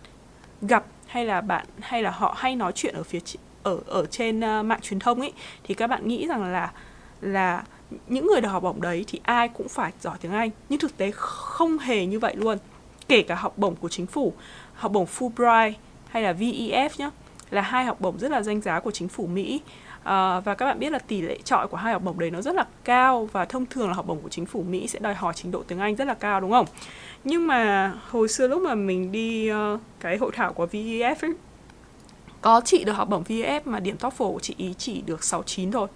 gặp 0.62 0.86
hay 1.08 1.26
là 1.26 1.42
bạn 1.42 1.66
hay 1.80 2.04
là 2.04 2.12
họ 2.12 2.36
hay 2.38 2.56
nói 2.56 2.72
chuyện 2.76 2.96
ở 2.96 3.04
phía 3.04 3.20
ở 3.64 3.80
ở 3.86 4.06
trên 4.06 4.40
uh, 4.40 4.66
mạng 4.66 4.80
truyền 4.82 5.00
thông 5.00 5.22
ấy 5.22 5.34
thì 5.64 5.74
các 5.74 5.88
bạn 5.88 6.08
nghĩ 6.08 6.28
rằng 6.28 6.52
là 6.52 6.72
là 7.22 7.64
những 8.08 8.28
người 8.28 8.42
được 8.42 8.50
học 8.50 8.64
bổng 8.64 8.82
đấy 8.82 9.06
thì 9.08 9.20
ai 9.24 9.48
cũng 9.48 9.70
phải 9.70 9.92
giỏi 10.02 10.18
tiếng 10.22 10.32
Anh. 10.32 10.50
Nhưng 10.70 10.80
thực 10.80 10.98
tế 10.98 11.12
không 11.16 11.78
hề 11.78 12.06
như 12.06 12.20
vậy 12.20 12.36
luôn. 12.36 12.58
Kể 13.08 13.22
cả 13.22 13.36
học 13.36 13.58
bổng 13.58 13.76
của 13.76 13.90
chính 13.90 14.06
phủ 14.06 14.34
học 14.74 14.92
bổng 14.92 15.06
Fulbright 15.18 15.74
hay 16.08 16.24
là 16.24 16.34
VEF 16.34 16.90
nhé 16.98 17.10
là 17.50 17.62
hai 17.62 17.86
học 17.86 18.02
bổng 18.02 18.20
rất 18.20 18.32
là 18.32 18.42
danh 18.42 18.62
giá 18.62 18.80
của 18.80 18.92
chính 18.92 19.08
phủ 19.08 19.28
Mỹ. 19.28 19.62
À, 20.06 20.40
và 20.40 20.56
các 20.56 20.66
bạn 20.66 20.80
biết 20.80 20.92
là 20.92 21.00
tỷ 21.00 21.22
lệ 21.22 21.38
trọi 21.44 21.68
của 21.68 21.78
hai 21.78 21.94
học 21.94 22.04
bổng 22.04 22.20
đấy 22.20 22.32
nó 22.32 22.42
rất 22.42 22.56
là 22.56 22.66
cao 22.84 23.30
và 23.32 23.46
thông 23.46 23.66
thường 23.66 23.88
là 23.88 23.94
học 23.94 24.08
bổng 24.08 24.22
của 24.22 24.30
chính 24.30 24.46
phủ 24.46 24.64
Mỹ 24.64 24.88
sẽ 24.88 25.00
đòi 25.00 25.14
hỏi 25.14 25.34
trình 25.36 25.52
độ 25.52 25.64
tiếng 25.68 25.80
Anh 25.80 25.96
rất 25.96 26.06
là 26.08 26.14
cao 26.14 26.40
đúng 26.40 26.52
không? 26.52 26.66
Nhưng 27.24 27.48
mà 27.48 27.94
hồi 28.10 28.28
xưa 28.28 28.48
lúc 28.48 28.62
mà 28.62 28.76
mình 28.76 29.12
đi 29.12 29.52
uh, 29.52 29.80
cái 30.00 30.18
hội 30.18 30.32
thảo 30.36 30.54
của 30.54 30.66
VEF 30.66 31.16
ấy, 31.22 31.34
có 32.42 32.62
chị 32.66 32.84
được 32.84 32.92
học 32.92 33.10
bổng 33.10 33.24
VEF 33.24 33.62
mà 33.66 33.80
điểm 33.80 33.96
TOEFL 34.00 34.34
của 34.34 34.40
chị 34.40 34.56
ý 34.58 34.74
chỉ 34.78 35.02
được 35.02 35.24
69 35.24 35.72
thôi. 35.72 35.88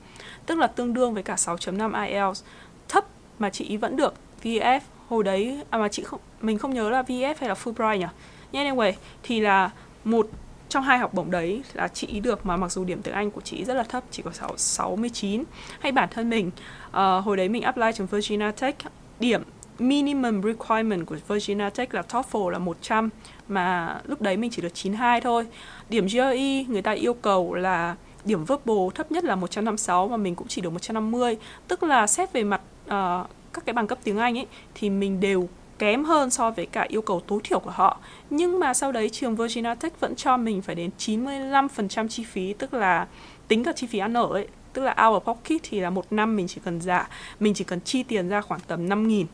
Tức 0.45 0.57
là 0.57 0.67
tương 0.67 0.93
đương 0.93 1.13
với 1.13 1.23
cả 1.23 1.35
6.5 1.35 2.07
IELTS. 2.07 2.43
Thấp 2.87 3.05
mà 3.39 3.49
chị 3.49 3.65
ý 3.65 3.77
vẫn 3.77 3.95
được 3.95 4.13
VEF 4.43 4.79
hồi 5.09 5.23
đấy 5.23 5.61
à 5.69 5.77
mà 5.77 5.87
chị 5.87 6.03
không 6.03 6.19
mình 6.41 6.57
không 6.57 6.73
nhớ 6.73 6.89
là 6.89 7.01
VEF 7.01 7.35
hay 7.39 7.49
là 7.49 7.55
Fulbright 7.63 7.97
nhỉ. 7.97 8.05
Nhưng 8.51 8.67
anyway 8.67 8.93
thì 9.23 9.39
là 9.39 9.71
một 10.03 10.29
trong 10.69 10.83
hai 10.83 10.97
học 10.97 11.13
bổng 11.13 11.31
đấy 11.31 11.63
là 11.73 11.87
chị 11.87 12.19
được 12.19 12.45
mà 12.45 12.57
mặc 12.57 12.71
dù 12.71 12.83
điểm 12.83 13.01
tiếng 13.01 13.13
Anh 13.13 13.31
của 13.31 13.41
chị 13.41 13.65
rất 13.65 13.73
là 13.73 13.83
thấp 13.83 14.03
chỉ 14.11 14.23
có 14.23 14.31
6, 14.31 14.57
69 14.57 15.43
hay 15.79 15.91
bản 15.91 16.09
thân 16.11 16.29
mình 16.29 16.51
uh, 16.87 16.93
hồi 17.25 17.37
đấy 17.37 17.49
mình 17.49 17.61
apply 17.61 17.91
trường 17.95 18.07
Virginia 18.07 18.51
Tech 18.51 18.75
điểm 19.19 19.43
minimum 19.79 20.41
requirement 20.41 21.05
của 21.05 21.15
Virginia 21.27 21.69
Tech 21.69 21.93
là 21.93 22.01
TOEFL 22.01 22.49
là 22.49 22.59
100 22.59 23.09
mà 23.47 23.95
lúc 24.05 24.21
đấy 24.21 24.37
mình 24.37 24.51
chỉ 24.51 24.61
được 24.61 24.73
92 24.73 25.21
thôi. 25.21 25.47
Điểm 25.89 26.05
GRE 26.05 26.63
người 26.67 26.81
ta 26.81 26.91
yêu 26.91 27.13
cầu 27.13 27.53
là 27.53 27.95
điểm 28.25 28.45
verbal 28.45 28.77
thấp 28.95 29.11
nhất 29.11 29.23
là 29.23 29.35
156 29.35 30.07
mà 30.07 30.17
mình 30.17 30.35
cũng 30.35 30.47
chỉ 30.47 30.61
được 30.61 30.69
150, 30.69 31.37
tức 31.67 31.83
là 31.83 32.07
xét 32.07 32.33
về 32.33 32.43
mặt 32.43 32.61
uh, 32.85 33.29
các 33.53 33.65
cái 33.65 33.73
bằng 33.73 33.87
cấp 33.87 33.97
tiếng 34.03 34.17
Anh 34.17 34.37
ấy 34.37 34.47
thì 34.75 34.89
mình 34.89 35.19
đều 35.19 35.49
kém 35.79 36.03
hơn 36.03 36.29
so 36.29 36.51
với 36.51 36.65
cả 36.65 36.85
yêu 36.89 37.01
cầu 37.01 37.21
tối 37.27 37.39
thiểu 37.43 37.59
của 37.59 37.69
họ. 37.69 37.99
Nhưng 38.29 38.59
mà 38.59 38.73
sau 38.73 38.91
đấy 38.91 39.09
trường 39.09 39.35
Virginia 39.35 39.75
Tech 39.75 39.99
vẫn 39.99 40.15
cho 40.15 40.37
mình 40.37 40.61
phải 40.61 40.75
đến 40.75 40.89
95% 40.99 42.07
chi 42.07 42.23
phí, 42.23 42.53
tức 42.53 42.73
là 42.73 43.07
tính 43.47 43.63
cả 43.63 43.71
chi 43.75 43.87
phí 43.87 43.99
ăn 43.99 44.13
ở 44.13 44.27
ấy, 44.27 44.47
tức 44.73 44.81
là 44.81 44.95
out 45.07 45.23
of 45.23 45.33
pocket 45.33 45.61
thì 45.63 45.79
là 45.79 45.89
một 45.89 46.05
năm 46.11 46.35
mình 46.35 46.47
chỉ 46.47 46.61
cần 46.65 46.81
giả, 46.81 47.09
mình 47.39 47.53
chỉ 47.53 47.63
cần 47.63 47.81
chi 47.81 48.03
tiền 48.03 48.29
ra 48.29 48.41
khoảng 48.41 48.61
tầm 48.67 48.89
5 48.89 49.07
nghìn 49.07 49.27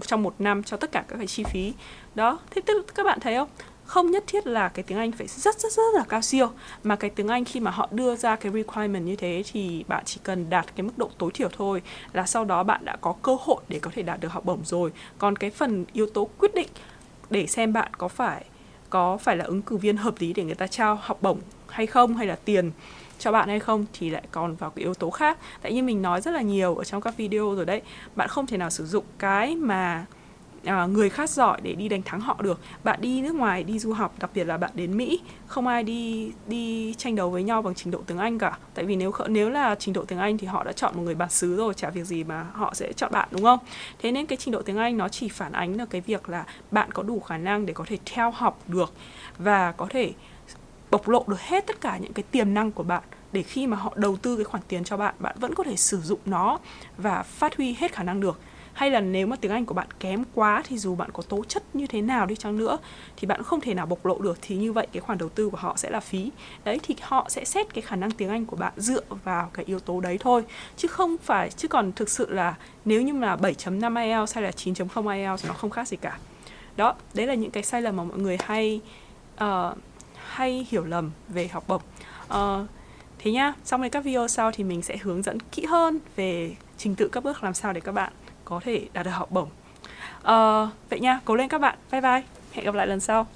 trong 0.00 0.22
một 0.22 0.34
năm 0.38 0.62
cho 0.62 0.76
tất 0.76 0.92
cả 0.92 1.04
các 1.08 1.16
cái 1.16 1.26
chi 1.26 1.44
phí. 1.44 1.72
Đó, 2.14 2.38
thế 2.50 2.62
tức 2.66 2.86
các 2.94 3.06
bạn 3.06 3.20
thấy 3.20 3.34
không? 3.34 3.48
Không 3.92 4.10
nhất 4.10 4.24
thiết 4.26 4.46
là 4.46 4.68
cái 4.68 4.82
tiếng 4.82 4.98
Anh 4.98 5.12
phải 5.12 5.26
rất 5.26 5.60
rất 5.60 5.72
rất 5.72 5.82
là 5.94 6.04
cao 6.08 6.22
siêu, 6.22 6.50
mà 6.84 6.96
cái 6.96 7.10
tiếng 7.10 7.28
Anh 7.28 7.44
khi 7.44 7.60
mà 7.60 7.70
họ 7.70 7.88
đưa 7.90 8.16
ra 8.16 8.36
cái 8.36 8.52
requirement 8.52 9.06
như 9.06 9.16
thế 9.16 9.42
thì 9.52 9.84
bạn 9.88 10.04
chỉ 10.04 10.20
cần 10.22 10.50
đạt 10.50 10.76
cái 10.76 10.82
mức 10.82 10.92
độ 10.98 11.10
tối 11.18 11.30
thiểu 11.34 11.48
thôi, 11.56 11.82
là 12.12 12.26
sau 12.26 12.44
đó 12.44 12.62
bạn 12.62 12.84
đã 12.84 12.96
có 13.00 13.14
cơ 13.22 13.36
hội 13.40 13.62
để 13.68 13.78
có 13.78 13.90
thể 13.94 14.02
đạt 14.02 14.20
được 14.20 14.32
học 14.32 14.44
bổng 14.44 14.60
rồi. 14.64 14.92
Còn 15.18 15.36
cái 15.36 15.50
phần 15.50 15.84
yếu 15.92 16.06
tố 16.06 16.28
quyết 16.38 16.54
định 16.54 16.68
để 17.30 17.46
xem 17.46 17.72
bạn 17.72 17.94
có 17.94 18.08
phải 18.08 18.44
có 18.90 19.16
phải 19.16 19.36
là 19.36 19.44
ứng 19.44 19.62
cử 19.62 19.76
viên 19.76 19.96
hợp 19.96 20.14
lý 20.18 20.32
để 20.32 20.44
người 20.44 20.54
ta 20.54 20.66
trao 20.66 20.98
học 21.02 21.18
bổng 21.22 21.40
hay 21.68 21.86
không, 21.86 22.16
hay 22.16 22.26
là 22.26 22.36
tiền 22.44 22.70
cho 23.18 23.32
bạn 23.32 23.48
hay 23.48 23.60
không, 23.60 23.86
thì 23.92 24.10
lại 24.10 24.22
còn 24.30 24.54
vào 24.54 24.70
cái 24.70 24.82
yếu 24.82 24.94
tố 24.94 25.10
khác. 25.10 25.38
Tại 25.62 25.72
như 25.72 25.82
mình 25.82 26.02
nói 26.02 26.20
rất 26.20 26.30
là 26.30 26.42
nhiều 26.42 26.76
ở 26.76 26.84
trong 26.84 27.02
các 27.02 27.16
video 27.16 27.54
rồi 27.54 27.66
đấy, 27.66 27.82
bạn 28.16 28.28
không 28.28 28.46
thể 28.46 28.56
nào 28.56 28.70
sử 28.70 28.86
dụng 28.86 29.04
cái 29.18 29.56
mà 29.56 30.06
à, 30.64 30.86
người 30.86 31.10
khác 31.10 31.30
giỏi 31.30 31.60
để 31.62 31.72
đi 31.72 31.88
đánh 31.88 32.02
thắng 32.02 32.20
họ 32.20 32.36
được. 32.42 32.60
Bạn 32.84 33.00
đi 33.02 33.22
nước 33.22 33.34
ngoài 33.34 33.64
đi 33.64 33.78
du 33.78 33.92
học 33.92 34.14
đặc 34.18 34.30
biệt 34.34 34.44
là 34.44 34.56
bạn 34.56 34.70
đến 34.74 34.96
mỹ 34.96 35.20
không 35.46 35.66
ai 35.66 35.82
đi 35.82 36.32
đi 36.46 36.94
tranh 36.98 37.16
đấu 37.16 37.30
với 37.30 37.42
nhau 37.42 37.62
bằng 37.62 37.74
trình 37.74 37.90
độ 37.90 38.02
tiếng 38.06 38.18
anh 38.18 38.38
cả. 38.38 38.58
Tại 38.74 38.84
vì 38.84 38.96
nếu 38.96 39.12
nếu 39.28 39.50
là 39.50 39.74
trình 39.74 39.94
độ 39.94 40.04
tiếng 40.04 40.18
anh 40.18 40.38
thì 40.38 40.46
họ 40.46 40.64
đã 40.64 40.72
chọn 40.72 40.96
một 40.96 41.02
người 41.02 41.14
bản 41.14 41.30
xứ 41.30 41.56
rồi 41.56 41.74
chả 41.74 41.90
việc 41.90 42.04
gì 42.04 42.24
mà 42.24 42.46
họ 42.52 42.74
sẽ 42.74 42.92
chọn 42.92 43.12
bạn 43.12 43.28
đúng 43.30 43.42
không? 43.42 43.58
Thế 43.98 44.12
nên 44.12 44.26
cái 44.26 44.36
trình 44.36 44.52
độ 44.52 44.62
tiếng 44.62 44.76
anh 44.76 44.96
nó 44.96 45.08
chỉ 45.08 45.28
phản 45.28 45.52
ánh 45.52 45.76
được 45.76 45.90
cái 45.90 46.00
việc 46.00 46.28
là 46.28 46.44
bạn 46.70 46.92
có 46.92 47.02
đủ 47.02 47.20
khả 47.20 47.38
năng 47.38 47.66
để 47.66 47.72
có 47.72 47.84
thể 47.88 47.98
theo 48.04 48.30
học 48.30 48.58
được 48.68 48.92
và 49.38 49.72
có 49.72 49.86
thể 49.90 50.12
bộc 50.90 51.08
lộ 51.08 51.24
được 51.26 51.40
hết 51.40 51.66
tất 51.66 51.80
cả 51.80 51.98
những 51.98 52.12
cái 52.12 52.22
tiềm 52.30 52.54
năng 52.54 52.72
của 52.72 52.82
bạn. 52.82 53.02
Để 53.32 53.42
khi 53.42 53.66
mà 53.66 53.76
họ 53.76 53.92
đầu 53.96 54.16
tư 54.16 54.36
cái 54.36 54.44
khoản 54.44 54.62
tiền 54.68 54.84
cho 54.84 54.96
bạn 54.96 55.14
bạn 55.18 55.36
vẫn 55.40 55.54
có 55.54 55.64
thể 55.64 55.76
sử 55.76 56.00
dụng 56.00 56.20
nó 56.24 56.58
và 56.96 57.22
phát 57.22 57.56
huy 57.56 57.76
hết 57.78 57.92
khả 57.92 58.02
năng 58.02 58.20
được 58.20 58.40
hay 58.72 58.90
là 58.90 59.00
nếu 59.00 59.26
mà 59.26 59.36
tiếng 59.36 59.52
Anh 59.52 59.66
của 59.66 59.74
bạn 59.74 59.86
kém 60.00 60.24
quá 60.34 60.62
thì 60.68 60.78
dù 60.78 60.94
bạn 60.94 61.10
có 61.12 61.22
tố 61.22 61.44
chất 61.44 61.62
như 61.74 61.86
thế 61.86 62.02
nào 62.02 62.26
đi 62.26 62.36
chăng 62.36 62.56
nữa 62.56 62.78
thì 63.16 63.26
bạn 63.26 63.42
không 63.42 63.60
thể 63.60 63.74
nào 63.74 63.86
bộc 63.86 64.06
lộ 64.06 64.18
được 64.18 64.38
thì 64.42 64.56
như 64.56 64.72
vậy 64.72 64.86
cái 64.92 65.00
khoản 65.00 65.18
đầu 65.18 65.28
tư 65.28 65.50
của 65.50 65.56
họ 65.56 65.76
sẽ 65.76 65.90
là 65.90 66.00
phí. 66.00 66.30
Đấy 66.64 66.80
thì 66.82 66.96
họ 67.00 67.26
sẽ 67.28 67.44
xét 67.44 67.74
cái 67.74 67.82
khả 67.82 67.96
năng 67.96 68.10
tiếng 68.10 68.28
Anh 68.28 68.46
của 68.46 68.56
bạn 68.56 68.72
dựa 68.76 69.02
vào 69.24 69.50
cái 69.52 69.64
yếu 69.64 69.80
tố 69.80 70.00
đấy 70.00 70.18
thôi. 70.20 70.44
Chứ 70.76 70.88
không 70.88 71.16
phải 71.22 71.50
chứ 71.50 71.68
còn 71.68 71.92
thực 71.92 72.10
sự 72.10 72.30
là 72.30 72.54
nếu 72.84 73.02
như 73.02 73.12
là 73.12 73.36
7.5 73.36 73.96
IELTS 74.04 74.34
hay 74.34 74.44
là 74.44 74.50
9.0 74.50 75.08
IELTS 75.08 75.46
nó 75.46 75.54
không 75.54 75.70
khác 75.70 75.88
gì 75.88 75.96
cả. 75.96 76.18
Đó 76.76 76.94
đấy 77.14 77.26
là 77.26 77.34
những 77.34 77.50
cái 77.50 77.62
sai 77.62 77.82
lầm 77.82 77.96
mà 77.96 78.04
mọi 78.04 78.18
người 78.18 78.38
hay 78.40 78.80
uh, 79.44 79.76
hay 80.16 80.66
hiểu 80.70 80.84
lầm 80.84 81.10
về 81.28 81.48
học 81.48 81.64
bổng. 81.68 81.82
Uh, 82.34 82.68
thế 83.18 83.32
nhá 83.32 83.52
xong 83.64 83.80
rồi 83.80 83.90
các 83.90 84.04
video 84.04 84.28
sau 84.28 84.50
thì 84.52 84.64
mình 84.64 84.82
sẽ 84.82 84.96
hướng 84.96 85.22
dẫn 85.22 85.38
kỹ 85.40 85.64
hơn 85.64 85.98
về 86.16 86.54
trình 86.78 86.94
tự 86.94 87.08
các 87.08 87.24
bước 87.24 87.44
làm 87.44 87.54
sao 87.54 87.72
để 87.72 87.80
các 87.80 87.92
bạn 87.92 88.12
có 88.54 88.60
thể 88.64 88.86
đạt 88.92 89.04
được 89.06 89.10
học 89.10 89.30
bổng. 89.30 89.48
Uh, 90.18 90.68
vậy 90.90 91.00
nha 91.00 91.20
cố 91.24 91.36
lên 91.36 91.48
các 91.48 91.60
bạn. 91.60 91.78
Bye 91.92 92.00
bye. 92.00 92.22
Hẹn 92.52 92.64
gặp 92.64 92.74
lại 92.74 92.86
lần 92.86 93.00
sau. 93.00 93.26